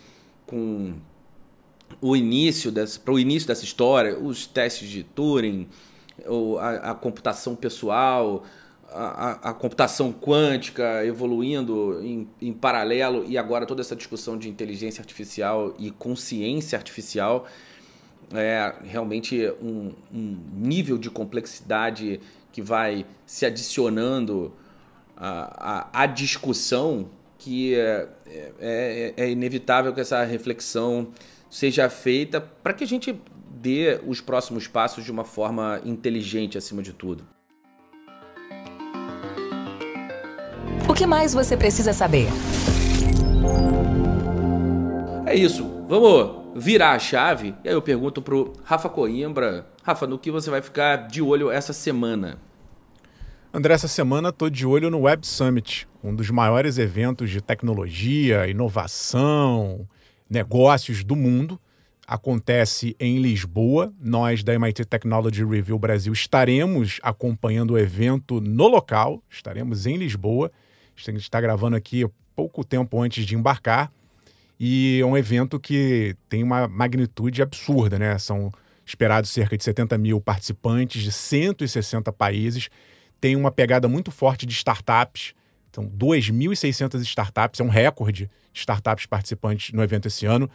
com 0.47 0.95
o 2.01 2.17
início 2.17 2.73
para 3.05 3.15
o 3.15 3.19
início 3.19 3.49
dessa 3.49 3.65
história, 3.65 4.19
os 4.19 4.47
testes 4.47 4.89
de 4.89 5.03
Turing, 5.03 5.69
a, 6.61 6.91
a 6.91 6.95
computação 6.95 7.55
pessoal, 7.55 8.45
a, 8.91 9.51
a, 9.51 9.55
computação 9.55 10.13
quântica 10.13 11.05
evoluindo 11.05 12.01
em, 12.03 12.29
em, 12.41 12.53
paralelo 12.53 13.25
e 13.27 13.37
agora 13.37 13.67
toda 13.67 13.81
essa 13.81 13.97
discussão 13.97 14.39
de 14.39 14.49
inteligência 14.49 15.01
artificial 15.03 15.75
e 15.79 15.91
consciência 15.91 16.79
artificial 16.79 17.47
é 18.33 18.75
realmente 18.85 19.53
um, 19.63 19.93
um 20.13 20.39
nível 20.55 20.99
de 20.99 21.11
complexidade 21.11 22.21
que 22.53 22.63
vai 22.63 23.07
se 23.25 23.45
adicionando 23.47 24.53
à, 25.17 25.91
à, 25.93 26.03
à 26.03 26.07
discussão 26.07 27.09
que 27.39 27.75
é, 27.75 28.09
é, 28.27 28.53
é, 28.61 29.25
é 29.25 29.31
inevitável 29.31 29.93
que 29.93 30.01
essa 30.01 30.23
reflexão 30.25 31.09
seja 31.51 31.89
feita 31.89 32.41
para 32.41 32.73
que 32.73 32.83
a 32.83 32.87
gente 32.87 33.21
dê 33.57 34.01
os 34.07 34.21
próximos 34.21 34.69
passos 34.69 35.05
de 35.05 35.11
uma 35.11 35.25
forma 35.25 35.81
inteligente 35.85 36.59
acima 36.59 36.83
de 36.83 36.93
tudo. 36.93 37.25
O 40.89 40.95
que 40.95 41.07
mais 41.07 41.35
você 41.35 41.57
precisa 41.57 41.93
saber? 41.93 42.29
É 45.27 45.35
isso. 45.35 45.85
Vamos 45.89 46.63
virar 46.63 46.93
a 46.93 46.99
chave. 46.99 47.55
E 47.65 47.69
aí 47.69 47.75
eu 47.75 47.83
pergunto 47.83 48.23
pro 48.23 48.53
Rafa 48.65 48.89
Coimbra. 48.89 49.67
Rafa, 49.83 50.07
no 50.07 50.19
que 50.19 50.31
você 50.31 50.51
vai 50.51 50.63
ficar 50.63 51.09
de 51.09 51.21
olho 51.21 51.51
essa 51.51 51.73
semana? 51.73 52.39
André, 53.53 53.75
essa 53.75 53.89
semana 53.89 54.29
estou 54.29 54.51
de 54.51 54.67
olho 54.67 54.91
no 54.91 55.01
Web 55.01 55.27
Summit, 55.27 55.89
um 56.05 56.15
dos 56.15 56.31
maiores 56.31 56.77
eventos 56.77 57.31
de 57.31 57.41
tecnologia, 57.41 58.47
inovação, 58.47 59.89
negócios 60.29 61.03
do 61.03 61.17
mundo. 61.17 61.59
Acontece 62.07 62.95
em 63.01 63.19
Lisboa. 63.19 63.93
Nós 64.01 64.43
da 64.43 64.55
MIT 64.55 64.85
Technology 64.85 65.45
Review 65.45 65.79
Brasil 65.79 66.13
estaremos 66.13 66.99
acompanhando 67.03 67.73
o 67.73 67.79
evento 67.79 68.41
no 68.41 68.69
local, 68.69 69.23
estaremos 69.29 69.87
em 69.87 69.97
Lisboa. 69.97 70.51
A 70.97 71.01
gente 71.11 71.23
está 71.23 71.41
gravando 71.41 71.77
aqui 71.77 72.07
pouco 72.35 72.65
tempo 72.65 73.01
antes 73.01 73.27
de 73.27 73.35
embarcar. 73.35 73.91
E 74.59 75.01
é 75.03 75.07
um 75.07 75.17
evento 75.17 75.59
que 75.59 76.17
tem 76.29 76.43
uma 76.43 76.67
magnitude 76.67 77.43
absurda, 77.43 77.99
né? 77.99 78.19
São 78.19 78.53
esperados 78.87 79.31
cerca 79.31 79.57
de 79.57 79.65
70 79.65 79.99
mil 79.99 80.21
participantes 80.21 81.03
de 81.03 81.13
160 81.13 82.13
países 82.13 82.71
tem 83.21 83.37
uma 83.37 83.51
pegada 83.51 83.89
muito 83.89 84.11
forte 84.11 84.47
de 84.47 84.53
startups. 84.53 85.35
Então, 85.71 85.89
2.600 85.89 87.01
startups, 87.03 87.61
é 87.61 87.65
um 87.65 87.69
recorde 87.69 88.31
de 88.53 88.61
startups 88.61 89.07
participantes 89.07 89.73
no 89.73 89.83
evento 89.83 90.07
esse 90.07 90.27
ano, 90.27 90.49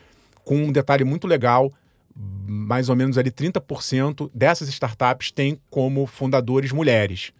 com 0.43 0.55
um 0.55 0.71
detalhe 0.71 1.03
muito 1.03 1.27
legal, 1.27 1.71
mais 2.15 2.89
ou 2.89 2.95
menos 2.95 3.17
ali 3.17 3.31
30% 3.31 4.29
dessas 4.33 4.67
startups 4.69 5.31
têm 5.31 5.59
como 5.69 6.05
fundadores 6.05 6.71
mulheres. 6.71 7.31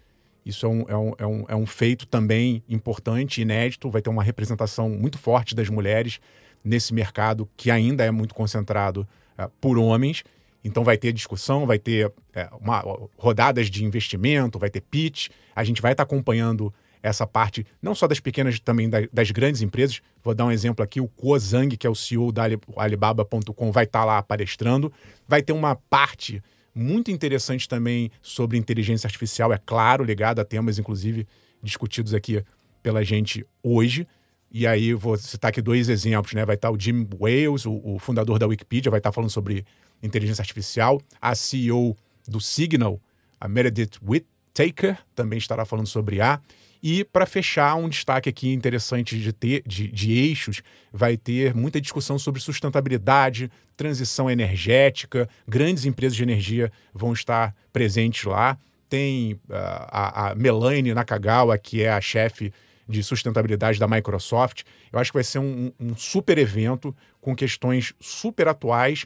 Isso 0.46 0.66
é 0.66 0.70
um, 0.70 0.86
é, 0.88 0.98
um, 0.98 1.14
é, 1.18 1.26
um, 1.26 1.46
é 1.50 1.56
um 1.56 1.66
feito 1.66 2.08
também 2.08 2.64
importante, 2.68 3.42
inédito, 3.42 3.90
vai 3.90 4.02
ter 4.02 4.10
uma 4.10 4.24
representação 4.24 4.90
muito 4.90 5.18
forte 5.18 5.54
das 5.54 5.70
mulheres 5.70 6.20
nesse 6.64 6.94
mercado 6.94 7.50
que 7.58 7.70
ainda 7.70 8.04
é 8.04 8.12
muito 8.12 8.34
concentrado 8.34 9.08
uh, 9.38 9.50
por 9.60 9.78
homens 9.78 10.24
então 10.64 10.84
vai 10.84 10.98
ter 10.98 11.12
discussão, 11.12 11.66
vai 11.66 11.80
ter 11.80 12.12
é, 12.34 12.48
uma, 12.60 12.84
rodadas 13.18 13.70
de 13.70 13.84
investimento, 13.84 14.60
vai 14.60 14.70
ter 14.70 14.82
pitch. 14.82 15.30
A 15.56 15.64
gente 15.64 15.82
vai 15.82 15.94
estar 15.94 16.06
tá 16.06 16.14
acompanhando 16.14 16.74
essa 17.04 17.26
parte, 17.26 17.66
não 17.82 17.96
só 17.96 18.08
das 18.08 18.20
pequenas, 18.20 18.60
também 18.60 18.90
das 18.90 19.32
grandes 19.32 19.62
empresas. 19.62 20.02
Vou 20.24 20.36
dar 20.36 20.46
um 20.46 20.52
exemplo 20.52 20.84
aqui: 20.84 21.02
o 21.02 21.08
Kuo 21.08 21.38
Zhang, 21.40 21.76
que 21.76 21.88
é 21.88 21.90
o 21.90 21.96
CEO 21.96 22.32
da 22.32 22.44
Alibaba.com, 22.76 23.72
vai 23.72 23.86
estar 23.86 24.00
tá 24.00 24.06
lá 24.06 24.22
palestrando. 24.22 24.92
Vai 25.28 25.42
ter 25.42 25.54
uma 25.54 25.76
parte 25.76 26.42
muito 26.74 27.12
interessante 27.12 27.68
também 27.68 28.12
sobre 28.22 28.58
inteligência 28.58 29.08
artificial, 29.08 29.52
é 29.52 29.58
claro, 29.58 30.04
ligada 30.04 30.42
a 30.42 30.46
temas, 30.46 30.80
inclusive, 30.80 31.28
discutidos 31.62 32.14
aqui 32.14 32.44
pela 32.82 33.04
gente 33.04 33.46
hoje. 33.62 34.08
E 34.50 34.68
aí, 34.68 34.94
vou 34.94 35.18
citar 35.18 35.50
aqui 35.50 35.62
dois 35.62 35.90
exemplos, 35.90 36.34
né? 36.34 36.46
Vai 36.46 36.56
estar 36.56 36.70
tá 36.70 36.74
o 36.74 36.80
Jim 36.80 37.08
Wales, 37.18 37.66
o, 37.66 37.82
o 37.84 38.00
fundador 38.00 38.38
da 38.38 38.48
Wikipedia, 38.48 38.92
vai 38.92 39.00
estar 39.00 39.12
falando 39.12 39.30
sobre 39.30 39.66
inteligência 40.04 40.42
artificial. 40.42 41.02
A 41.22 41.36
CEO 41.36 41.96
do 42.28 42.40
Signal, 42.40 43.00
a 43.40 43.48
Meredith 43.48 44.00
Whittaker, 44.06 44.98
também 45.16 45.38
estará 45.40 45.66
falando 45.66 45.88
sobre 45.88 46.22
A. 46.22 46.40
E 46.84 47.04
para 47.04 47.26
fechar, 47.26 47.76
um 47.76 47.88
destaque 47.88 48.28
aqui 48.28 48.52
interessante 48.52 49.20
de, 49.20 49.32
ter, 49.32 49.64
de, 49.66 49.88
de, 49.88 50.14
eixos, 50.14 50.64
vai 50.92 51.16
ter 51.16 51.54
muita 51.54 51.80
discussão 51.80 52.18
sobre 52.18 52.42
sustentabilidade, 52.42 53.52
transição 53.78 54.30
energética, 54.30 55.30
grandes 55.48 55.86
empresas 55.86 56.16
de 56.16 56.24
energia 56.24 56.72
vão 56.94 57.14
estar 57.14 57.56
presentes 57.72 58.24
lá. 58.24 58.58
Tem 58.90 59.34
uh, 59.34 59.40
a, 59.50 60.30
a 60.32 60.36
Melanie 60.36 60.94
Nakagawa, 60.94 61.58
que 61.58 61.84
é 61.84 61.90
a 61.90 62.02
chefe 62.02 62.52
de 62.90 63.04
sustentabilidade 63.04 63.80
da 63.80 63.88
Microsoft. 63.88 64.64
Eu 64.92 65.00
acho 65.00 65.12
que 65.12 65.18
vai 65.18 65.24
ser 65.24 65.40
um, 65.40 65.72
um 65.80 65.96
super 65.96 66.38
evento 66.38 66.96
com 67.22 67.36
questões 67.36 67.94
super 68.00 68.48
atuais 68.48 69.06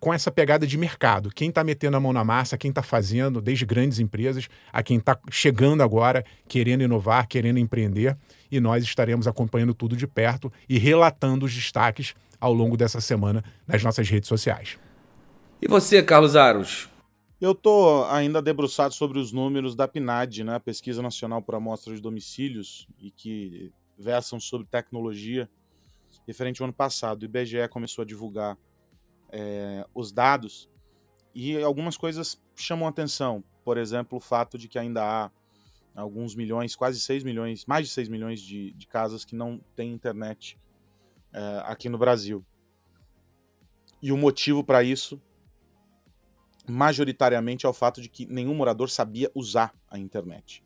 com 0.00 0.12
essa 0.12 0.30
pegada 0.30 0.66
de 0.66 0.78
mercado. 0.78 1.30
Quem 1.30 1.50
está 1.50 1.62
metendo 1.62 1.96
a 1.96 2.00
mão 2.00 2.12
na 2.12 2.24
massa, 2.24 2.56
quem 2.56 2.70
está 2.70 2.82
fazendo, 2.82 3.40
desde 3.40 3.66
grandes 3.66 3.98
empresas 3.98 4.48
a 4.72 4.82
quem 4.82 4.96
está 4.96 5.16
chegando 5.30 5.82
agora, 5.82 6.24
querendo 6.48 6.82
inovar, 6.82 7.28
querendo 7.28 7.58
empreender. 7.58 8.16
E 8.50 8.58
nós 8.58 8.82
estaremos 8.82 9.28
acompanhando 9.28 9.74
tudo 9.74 9.94
de 9.94 10.06
perto 10.06 10.50
e 10.66 10.78
relatando 10.78 11.44
os 11.44 11.54
destaques 11.54 12.14
ao 12.40 12.54
longo 12.54 12.76
dessa 12.76 13.00
semana 13.00 13.44
nas 13.68 13.84
nossas 13.84 14.08
redes 14.08 14.28
sociais. 14.28 14.78
E 15.60 15.68
você, 15.68 16.02
Carlos 16.02 16.34
Aros? 16.34 16.88
Eu 17.38 17.52
estou 17.52 18.06
ainda 18.06 18.40
debruçado 18.40 18.94
sobre 18.94 19.18
os 19.18 19.32
números 19.32 19.74
da 19.74 19.86
PNAD, 19.86 20.44
né, 20.44 20.58
Pesquisa 20.58 21.02
Nacional 21.02 21.40
por 21.42 21.54
Amostra 21.54 21.94
de 21.94 22.00
Domicílios, 22.00 22.86
e 22.98 23.10
que 23.10 23.72
versam 23.98 24.40
sobre 24.40 24.66
tecnologia 24.66 25.48
referente 26.26 26.62
ao 26.62 26.64
ano 26.64 26.72
passado. 26.72 27.22
O 27.22 27.24
IBGE 27.26 27.68
começou 27.68 28.02
a 28.02 28.06
divulgar 28.06 28.58
é, 29.32 29.86
os 29.94 30.12
dados 30.12 30.68
e 31.34 31.60
algumas 31.62 31.96
coisas 31.96 32.40
chamam 32.54 32.88
atenção. 32.88 33.42
Por 33.64 33.78
exemplo, 33.78 34.18
o 34.18 34.20
fato 34.20 34.58
de 34.58 34.68
que 34.68 34.78
ainda 34.78 35.02
há 35.02 35.30
alguns 35.94 36.34
milhões, 36.34 36.74
quase 36.74 37.00
6 37.00 37.24
milhões, 37.24 37.64
mais 37.66 37.86
de 37.86 37.92
6 37.92 38.08
milhões 38.08 38.40
de, 38.40 38.72
de 38.72 38.86
casas 38.86 39.24
que 39.24 39.34
não 39.34 39.60
têm 39.74 39.92
internet 39.92 40.58
é, 41.32 41.62
aqui 41.64 41.88
no 41.88 41.98
Brasil. 41.98 42.44
E 44.02 44.12
o 44.12 44.16
motivo 44.16 44.64
para 44.64 44.82
isso, 44.82 45.20
majoritariamente, 46.68 47.66
é 47.66 47.68
o 47.68 47.72
fato 47.72 48.00
de 48.00 48.08
que 48.08 48.26
nenhum 48.26 48.54
morador 48.54 48.88
sabia 48.88 49.30
usar 49.34 49.74
a 49.88 49.98
internet. 49.98 50.64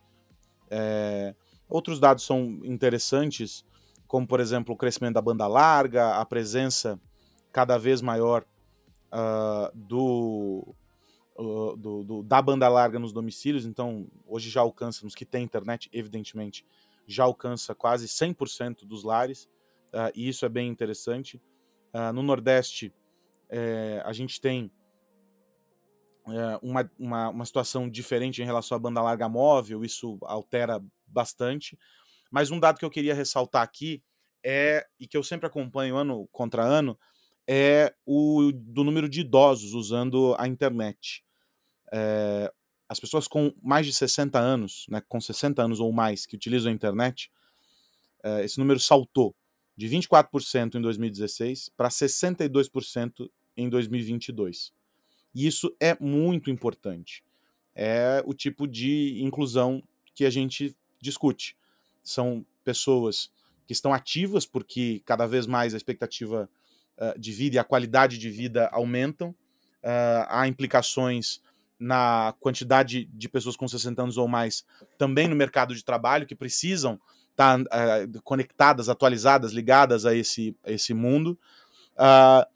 É, 0.70 1.34
outros 1.68 1.98
dados 1.98 2.24
são 2.24 2.60
interessantes, 2.64 3.64
como, 4.06 4.26
por 4.26 4.38
exemplo, 4.38 4.74
o 4.74 4.78
crescimento 4.78 5.14
da 5.14 5.22
banda 5.22 5.46
larga, 5.46 6.16
a 6.16 6.24
presença 6.24 7.00
cada 7.50 7.76
vez 7.76 8.00
maior 8.00 8.44
uh, 9.14 9.70
do, 9.74 10.74
uh, 11.38 11.76
do, 11.76 12.04
do, 12.04 12.22
da 12.22 12.42
banda 12.42 12.68
larga 12.68 12.98
nos 12.98 13.12
domicílios, 13.12 13.64
então 13.64 14.06
hoje 14.26 14.50
já 14.50 14.60
alcança, 14.60 15.04
nos 15.04 15.14
que 15.14 15.24
têm 15.24 15.44
internet, 15.44 15.88
evidentemente, 15.92 16.66
já 17.06 17.24
alcança 17.24 17.74
quase 17.74 18.08
100% 18.08 18.84
dos 18.84 19.04
lares, 19.04 19.44
uh, 19.92 20.10
e 20.14 20.28
isso 20.28 20.44
é 20.44 20.48
bem 20.48 20.68
interessante. 20.68 21.40
no 22.12 22.22
Nordeste, 22.22 22.92
eh, 23.56 24.02
a 24.04 24.12
gente 24.12 24.40
tem 24.40 24.68
eh, 26.26 26.58
uma, 26.60 26.90
uma, 26.98 27.28
uma 27.28 27.44
situação 27.44 27.88
diferente 27.88 28.42
em 28.42 28.44
relação 28.44 28.76
à 28.76 28.78
banda 28.78 29.00
larga 29.00 29.28
móvel, 29.28 29.84
isso 29.84 30.18
altera 30.22 30.82
bastante. 31.06 31.78
Mas 32.30 32.50
um 32.50 32.58
dado 32.58 32.78
que 32.78 32.84
eu 32.84 32.90
queria 32.90 33.14
ressaltar 33.14 33.62
aqui 33.62 34.02
é, 34.42 34.84
e 34.98 35.06
que 35.06 35.16
eu 35.16 35.22
sempre 35.22 35.46
acompanho 35.46 35.96
ano 35.96 36.28
contra 36.32 36.64
ano, 36.64 36.98
é 37.46 37.94
o 38.06 38.52
do 38.52 38.84
número 38.84 39.08
de 39.08 39.20
idosos 39.20 39.74
usando 39.74 40.34
a 40.38 40.48
internet. 40.48 41.24
É, 41.92 42.52
as 42.88 43.00
pessoas 43.00 43.26
com 43.26 43.52
mais 43.62 43.86
de 43.86 43.92
60 43.92 44.38
anos, 44.38 44.86
né, 44.88 45.02
com 45.08 45.20
60 45.20 45.62
anos 45.62 45.80
ou 45.80 45.92
mais, 45.92 46.26
que 46.26 46.36
utilizam 46.36 46.70
a 46.70 46.74
internet, 46.74 47.30
uh, 48.24 48.40
esse 48.40 48.58
número 48.58 48.78
saltou 48.78 49.34
de 49.76 49.88
24% 49.88 50.76
em 50.76 50.80
2016 50.80 51.70
para 51.76 51.88
62% 51.88 53.30
em 53.56 53.68
2022. 53.68 54.72
E 55.34 55.46
isso 55.46 55.74
é 55.80 55.96
muito 56.00 56.50
importante. 56.50 57.24
É 57.74 58.22
o 58.24 58.32
tipo 58.32 58.68
de 58.68 59.20
inclusão 59.20 59.82
que 60.14 60.24
a 60.24 60.30
gente 60.30 60.76
discute. 61.00 61.56
São 62.02 62.46
pessoas 62.62 63.30
que 63.66 63.72
estão 63.72 63.92
ativas, 63.92 64.46
porque 64.46 65.02
cada 65.04 65.26
vez 65.26 65.46
mais 65.46 65.74
a 65.74 65.76
expectativa 65.76 66.48
uh, 66.98 67.18
de 67.18 67.32
vida 67.32 67.56
e 67.56 67.58
a 67.58 67.64
qualidade 67.64 68.18
de 68.18 68.30
vida 68.30 68.68
aumentam. 68.72 69.30
Uh, 69.82 70.24
há 70.28 70.48
implicações 70.48 71.42
na 71.78 72.34
quantidade 72.40 73.04
de 73.12 73.28
pessoas 73.28 73.56
com 73.56 73.68
60 73.68 74.00
anos 74.02 74.16
ou 74.16 74.26
mais 74.26 74.64
também 74.96 75.28
no 75.28 75.36
mercado 75.36 75.74
de 75.74 75.84
trabalho 75.84 76.26
que 76.26 76.34
precisam 76.34 76.98
estar 77.30 77.60
uh, 77.60 78.22
conectadas, 78.22 78.88
atualizadas, 78.88 79.52
ligadas 79.52 80.06
a 80.06 80.14
esse, 80.14 80.56
a 80.64 80.70
esse 80.70 80.94
mundo. 80.94 81.38
Uh, 81.94 82.46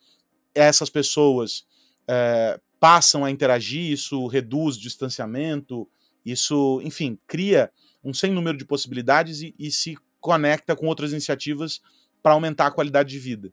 essas 0.55 0.89
pessoas 0.89 1.67
uh, 2.09 2.61
passam 2.81 3.25
a 3.25 3.31
interagir, 3.31 3.93
isso 3.93 4.27
reduz 4.27 4.77
distanciamento, 4.77 5.89
isso, 6.25 6.81
enfim, 6.83 7.19
cria 7.27 7.71
um 8.03 8.15
sem 8.15 8.33
número 8.33 8.57
de 8.57 8.65
possibilidades 8.65 9.43
e, 9.43 9.55
e 9.59 9.71
se 9.71 9.97
conecta 10.21 10.75
com 10.77 10.87
outras 10.87 11.13
iniciativas 11.13 11.81
para 12.23 12.33
aumentar 12.33 12.67
a 12.67 12.71
qualidade 12.71 13.11
de 13.11 13.19
vida. 13.19 13.53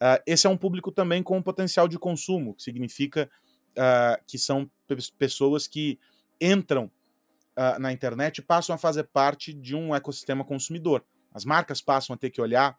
Uh, 0.00 0.20
esse 0.26 0.46
é 0.46 0.50
um 0.50 0.56
público 0.56 0.90
também 0.90 1.22
com 1.22 1.40
potencial 1.42 1.88
de 1.88 1.98
consumo, 1.98 2.54
que 2.54 2.62
significa 2.62 3.30
uh, 3.70 4.22
que 4.26 4.38
são 4.38 4.70
pessoas 5.18 5.66
que 5.66 5.98
entram 6.40 6.90
uh, 7.56 7.78
na 7.78 7.92
internet 7.92 8.38
e 8.38 8.42
passam 8.42 8.74
a 8.74 8.78
fazer 8.78 9.04
parte 9.04 9.52
de 9.52 9.74
um 9.74 9.94
ecossistema 9.94 10.44
consumidor. 10.44 11.04
As 11.32 11.44
marcas 11.44 11.80
passam 11.80 12.14
a 12.14 12.16
ter 12.16 12.30
que 12.30 12.40
olhar 12.40 12.78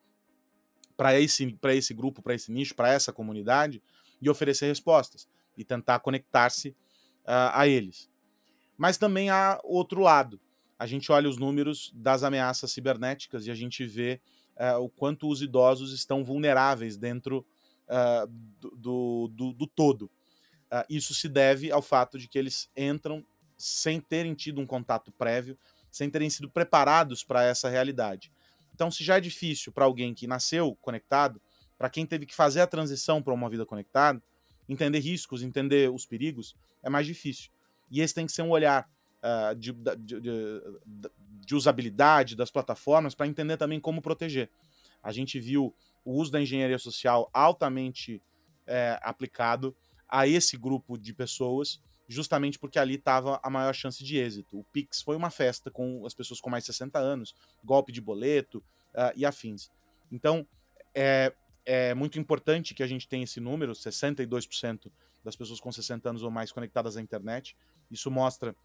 para 0.96 1.20
esse, 1.20 1.58
esse 1.64 1.94
grupo, 1.94 2.22
para 2.22 2.36
esse 2.36 2.52
nicho, 2.52 2.76
para 2.76 2.92
essa 2.92 3.12
comunidade 3.12 3.82
e 4.22 4.30
oferecer 4.30 4.68
respostas 4.68 5.28
e 5.58 5.64
tentar 5.64 6.00
conectar-se 6.00 6.76
a 7.26 7.68
eles. 7.68 8.10
Mas 8.78 8.98
também 8.98 9.30
há 9.30 9.60
outro 9.64 10.00
lado. 10.00 10.40
A 10.78 10.86
gente 10.86 11.12
olha 11.12 11.30
os 11.30 11.38
números 11.38 11.92
das 11.96 12.24
ameaças 12.24 12.72
cibernéticas 12.72 13.46
e 13.46 13.52
a 13.52 13.56
gente 13.56 13.86
vê 13.86 14.22
uh, 14.58 14.80
o 14.80 14.90
quanto 14.90 15.28
os 15.30 15.42
idosos 15.42 15.94
estão 15.94 16.24
vulneráveis 16.24 16.98
dentro 16.98 17.46
uh, 17.88 18.28
do, 18.76 19.28
do, 19.28 19.54
do, 19.54 19.68
todo. 19.68 20.10
isso 20.90 21.14
se 21.14 21.30
deve 21.30 21.72
ao 21.72 21.82
fato 21.82 22.18
de 22.18 22.28
que 22.28 22.38
eles 22.38 22.70
entram 22.76 23.26
sem 23.58 24.02
terem 24.02 24.34
tido 24.34 24.60
um 24.60 24.66
contato 24.66 25.12
prévio, 25.12 25.58
sem 25.92 26.10
terem 26.10 26.30
sido 26.30 26.50
preparados 26.50 27.24
para 27.24 27.44
essa 27.44 27.70
realidade. 27.70 28.32
Então, 28.74 28.92
se 28.92 29.04
já 29.04 29.18
é 29.18 29.22
difícil 29.22 29.72
para 29.72 29.86
alguém 29.86 30.14
que 30.14 30.28
nasceu 30.28 30.76
conectado, 30.82 31.42
para 31.78 31.90
quem 31.90 32.06
teve 32.06 32.26
que 32.26 32.36
fazer 32.36 32.62
a 32.62 32.68
transição 32.68 33.22
para 33.22 33.34
uma 33.34 33.50
vida 33.50 33.66
conectada, 33.66 34.22
entender 34.68 35.00
riscos, 35.00 35.42
entender 35.42 35.90
os 35.90 36.06
perigos, 36.06 36.56
é 36.84 36.90
mais 36.90 37.08
difícil. 37.08 37.50
E 37.90 38.02
esse 38.02 38.14
tem 38.14 38.26
que 38.26 38.32
ser 38.32 38.42
um 38.42 38.50
olhar 38.50 38.90
uh, 39.26 39.56
de, 39.56 39.72
de, 39.72 40.22
de, 40.22 40.62
de, 41.46 41.56
usabilidade 41.56 42.36
das 42.36 42.52
plataformas 42.52 43.16
para 43.16 43.28
entender 43.28 43.58
também 43.58 43.80
como 43.80 44.02
proteger. 44.02 44.50
A 45.02 45.12
gente 45.12 45.40
viu 45.40 45.74
o 46.04 46.14
uso 46.14 46.32
da 46.32 46.42
engenharia 46.42 46.78
social 46.78 47.30
altamente 47.34 48.22
é, 48.68 49.00
aplicado 49.02 49.76
a 50.08 50.28
esse 50.28 50.58
grupo 50.58 50.98
de 50.98 51.14
pessoas 51.14 51.80
justamente 52.08 52.60
porque 52.60 52.78
ali 52.78 52.96
estava 52.96 53.40
a 53.42 53.50
maior 53.50 53.74
chance 53.74 54.04
de 54.04 54.18
êxito. 54.18 54.60
O 54.60 54.64
Pix 54.66 55.02
foi 55.02 55.16
uma 55.16 55.30
festa 55.30 55.72
com 55.72 56.06
as 56.06 56.14
pessoas 56.14 56.40
com 56.40 56.50
mais 56.50 56.64
de 56.64 56.68
60 56.68 57.00
anos, 57.00 57.36
golpe 57.64 57.92
de 57.92 58.00
boleto 58.00 58.60
uh, 58.94 59.12
e 59.16 59.26
afins. 59.26 59.72
Então, 60.12 60.48
é, 60.94 61.34
é 61.66 61.94
muito 61.94 62.20
importante 62.20 62.74
que 62.74 62.84
a 62.84 62.88
gente 62.88 63.08
tenha 63.08 63.24
esse 63.24 63.40
número, 63.40 63.74
62% 63.74 64.92
das 65.24 65.36
pessoas 65.36 65.60
com 65.60 65.72
60 65.72 66.08
anos 66.08 66.22
ou 66.22 66.30
mais 66.30 66.52
conectadas 66.52 66.96
à 66.96 67.02
internet. 67.02 67.58
Isso 67.90 68.12
mostra 68.12 68.56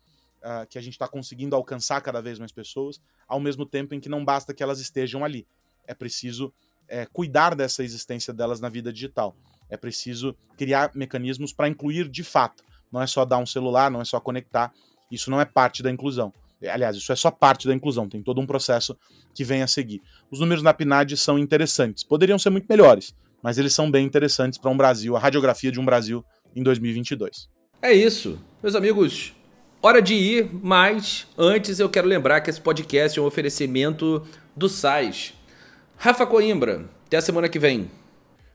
uh, 0.42 0.66
que 0.68 0.79
a 0.79 0.83
gente 0.83 0.94
está 0.94 1.09
conseguindo 1.09 1.57
alcançar 1.57 2.00
cada 2.00 2.20
vez 2.20 2.38
mais 2.38 2.53
pessoas, 2.53 3.00
ao 3.26 3.40
mesmo 3.40 3.64
tempo 3.66 3.94
em 3.94 4.00
que 4.00 4.09
não 4.09 4.24
basta 4.24 4.55
que 4.55 4.62
elas 4.62 4.81
estejam 4.81 5.24
ali. 5.24 5.46
É 5.87 5.94
preciso 5.94 6.53
é, 6.88 7.07
cuidar 7.07 7.55
dessa 7.55 7.83
existência 7.83 8.33
delas 8.33 8.61
na 8.61 8.68
vida 8.68 8.92
digital. 8.92 9.37
É 9.68 9.76
preciso 9.76 10.35
criar 10.57 10.90
mecanismos 10.94 11.53
para 11.53 11.68
incluir 11.68 12.09
de 12.09 12.24
fato 12.24 12.64
não 12.90 13.00
é 13.00 13.07
só 13.07 13.24
dar 13.24 13.38
um 13.38 13.46
celular, 13.46 13.90
não 13.90 14.00
é 14.00 14.05
só 14.05 14.18
conectar. 14.18 14.72
Isso 15.11 15.31
não 15.31 15.40
é 15.40 15.44
parte 15.44 15.83
da 15.83 15.90
inclusão. 15.90 16.33
Aliás, 16.62 16.96
isso 16.96 17.11
é 17.11 17.16
só 17.16 17.31
parte 17.31 17.66
da 17.66 17.74
inclusão, 17.74 18.09
tem 18.09 18.22
todo 18.22 18.40
um 18.40 18.46
processo 18.46 18.96
que 19.35 19.44
vem 19.44 19.62
a 19.62 19.66
seguir. 19.66 20.03
Os 20.31 20.40
números 20.40 20.62
na 20.62 20.74
PNAD 20.74 21.16
são 21.16 21.38
interessantes. 21.38 22.05
Poderiam 22.05 22.38
ser 22.38 22.50
muito 22.50 22.66
melhores, 22.68 23.14
mas 23.42 23.57
eles 23.57 23.72
são 23.72 23.90
bem 23.90 24.05
interessantes 24.05 24.59
para 24.59 24.70
um 24.70 24.76
Brasil, 24.76 25.16
a 25.16 25.18
radiografia 25.18 25.72
de 25.72 25.81
um 25.81 25.85
Brasil 25.85 26.22
em 26.55 26.62
2022. 26.62 27.48
É 27.81 27.94
isso. 27.94 28.38
Meus 28.62 28.74
amigos, 28.74 29.33
hora 29.83 30.03
de 30.03 30.14
ir, 30.14 30.51
mas 30.62 31.27
antes 31.37 31.81
eu 31.81 31.88
quero 31.88 32.07
lembrar 32.07 32.40
que 32.40 32.51
esse 32.51 32.61
podcast 32.61 33.19
é 33.19 33.23
um 33.23 33.27
oferecimento 33.27 34.23
do 34.55 34.69
SAIS. 34.69 35.35
Rafa 35.97 36.27
Coimbra, 36.27 36.85
até 37.07 37.16
a 37.16 37.23
semana 37.23 37.49
que 37.49 37.59
vem. 37.59 37.90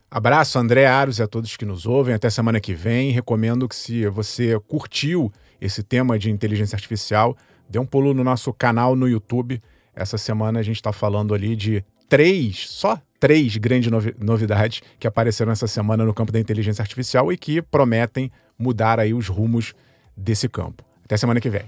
Abraço, 0.09 0.57
André 0.59 0.85
Aros 0.85 1.19
e 1.19 1.23
a 1.23 1.27
todos 1.27 1.57
que 1.57 1.65
nos 1.65 1.85
ouvem. 1.85 2.13
Até 2.13 2.29
semana 2.29 2.59
que 2.59 2.73
vem. 2.73 3.11
Recomendo 3.11 3.67
que, 3.67 3.75
se 3.75 4.07
você 4.07 4.59
curtiu 4.67 5.31
esse 5.59 5.83
tema 5.83 6.17
de 6.17 6.29
inteligência 6.29 6.75
artificial, 6.75 7.35
dê 7.67 7.79
um 7.79 7.85
pulo 7.85 8.13
no 8.13 8.23
nosso 8.23 8.53
canal 8.53 8.95
no 8.95 9.09
YouTube. 9.09 9.61
Essa 9.95 10.17
semana 10.17 10.59
a 10.59 10.63
gente 10.63 10.77
está 10.77 10.93
falando 10.93 11.33
ali 11.33 11.55
de 11.55 11.83
três, 12.07 12.69
só 12.69 12.99
três 13.19 13.57
grandes 13.57 13.91
novi 13.91 14.13
novidades 14.19 14.81
que 14.99 15.07
apareceram 15.07 15.51
essa 15.51 15.67
semana 15.67 16.05
no 16.05 16.13
campo 16.13 16.31
da 16.31 16.39
inteligência 16.39 16.81
artificial 16.81 17.31
e 17.31 17.37
que 17.37 17.61
prometem 17.61 18.31
mudar 18.57 18.99
aí 18.99 19.13
os 19.13 19.27
rumos 19.27 19.73
desse 20.15 20.47
campo. 20.47 20.83
Até 21.05 21.17
semana 21.17 21.39
que 21.39 21.49
vem. 21.49 21.63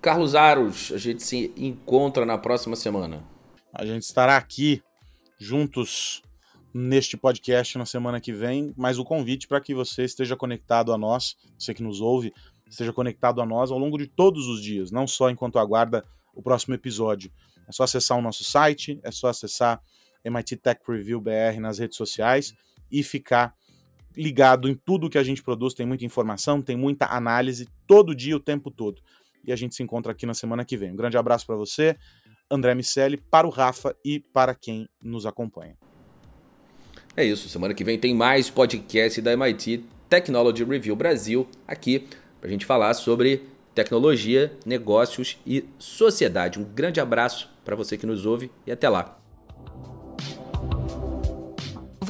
Carlos 0.00 0.36
Aros, 0.36 0.92
a 0.94 0.98
gente 0.98 1.24
se 1.24 1.52
encontra 1.56 2.24
na 2.24 2.38
próxima 2.38 2.76
semana. 2.76 3.24
A 3.74 3.84
gente 3.84 4.04
estará 4.04 4.36
aqui 4.36 4.80
juntos 5.36 6.22
neste 6.72 7.16
podcast 7.16 7.76
na 7.76 7.84
semana 7.84 8.20
que 8.20 8.32
vem, 8.32 8.72
mas 8.76 8.98
o 8.98 9.04
convite 9.04 9.48
para 9.48 9.60
que 9.60 9.74
você 9.74 10.04
esteja 10.04 10.36
conectado 10.36 10.92
a 10.92 10.98
nós, 10.98 11.36
você 11.58 11.74
que 11.74 11.82
nos 11.82 12.00
ouve, 12.00 12.32
esteja 12.68 12.92
conectado 12.92 13.40
a 13.40 13.46
nós 13.46 13.72
ao 13.72 13.78
longo 13.78 13.98
de 13.98 14.06
todos 14.06 14.46
os 14.46 14.62
dias, 14.62 14.92
não 14.92 15.06
só 15.06 15.28
enquanto 15.28 15.58
aguarda 15.58 16.04
o 16.32 16.40
próximo 16.40 16.74
episódio. 16.74 17.32
É 17.66 17.72
só 17.72 17.82
acessar 17.82 18.16
o 18.16 18.22
nosso 18.22 18.44
site, 18.44 19.00
é 19.02 19.10
só 19.10 19.28
acessar 19.28 19.82
MIT 20.24 20.56
Tech 20.58 20.80
Review 20.86 21.20
BR 21.20 21.58
nas 21.60 21.78
redes 21.78 21.96
sociais 21.96 22.54
e 22.90 23.02
ficar 23.02 23.52
ligado 24.16 24.68
em 24.68 24.74
tudo 24.74 25.10
que 25.10 25.18
a 25.18 25.22
gente 25.22 25.42
produz. 25.42 25.74
Tem 25.74 25.86
muita 25.86 26.04
informação, 26.04 26.62
tem 26.62 26.76
muita 26.76 27.06
análise 27.06 27.68
todo 27.86 28.14
dia, 28.14 28.36
o 28.36 28.40
tempo 28.40 28.70
todo. 28.70 29.02
E 29.44 29.52
a 29.52 29.56
gente 29.56 29.74
se 29.74 29.82
encontra 29.82 30.12
aqui 30.12 30.26
na 30.26 30.34
semana 30.34 30.64
que 30.64 30.76
vem. 30.76 30.92
Um 30.92 30.96
grande 30.96 31.16
abraço 31.16 31.46
para 31.46 31.56
você, 31.56 31.96
André 32.50 32.74
Miceli, 32.74 33.16
para 33.16 33.46
o 33.46 33.50
Rafa 33.50 33.94
e 34.04 34.20
para 34.20 34.54
quem 34.54 34.88
nos 35.00 35.26
acompanha. 35.26 35.76
É 37.16 37.24
isso, 37.24 37.48
semana 37.48 37.72
que 37.72 37.84
vem 37.84 37.98
tem 37.98 38.14
mais 38.14 38.50
podcast 38.50 39.20
da 39.22 39.32
MIT 39.32 39.84
Technology 40.08 40.64
Review 40.64 40.94
Brasil 40.94 41.48
aqui 41.66 42.06
para 42.40 42.48
a 42.48 42.52
gente 42.52 42.66
falar 42.66 42.92
sobre 42.94 43.42
tecnologia, 43.74 44.52
negócios 44.64 45.38
e 45.46 45.64
sociedade. 45.78 46.58
Um 46.58 46.64
grande 46.64 47.00
abraço 47.00 47.50
para 47.64 47.76
você 47.76 47.96
que 47.96 48.06
nos 48.06 48.26
ouve 48.26 48.50
e 48.66 48.72
até 48.72 48.88
lá. 48.88 49.18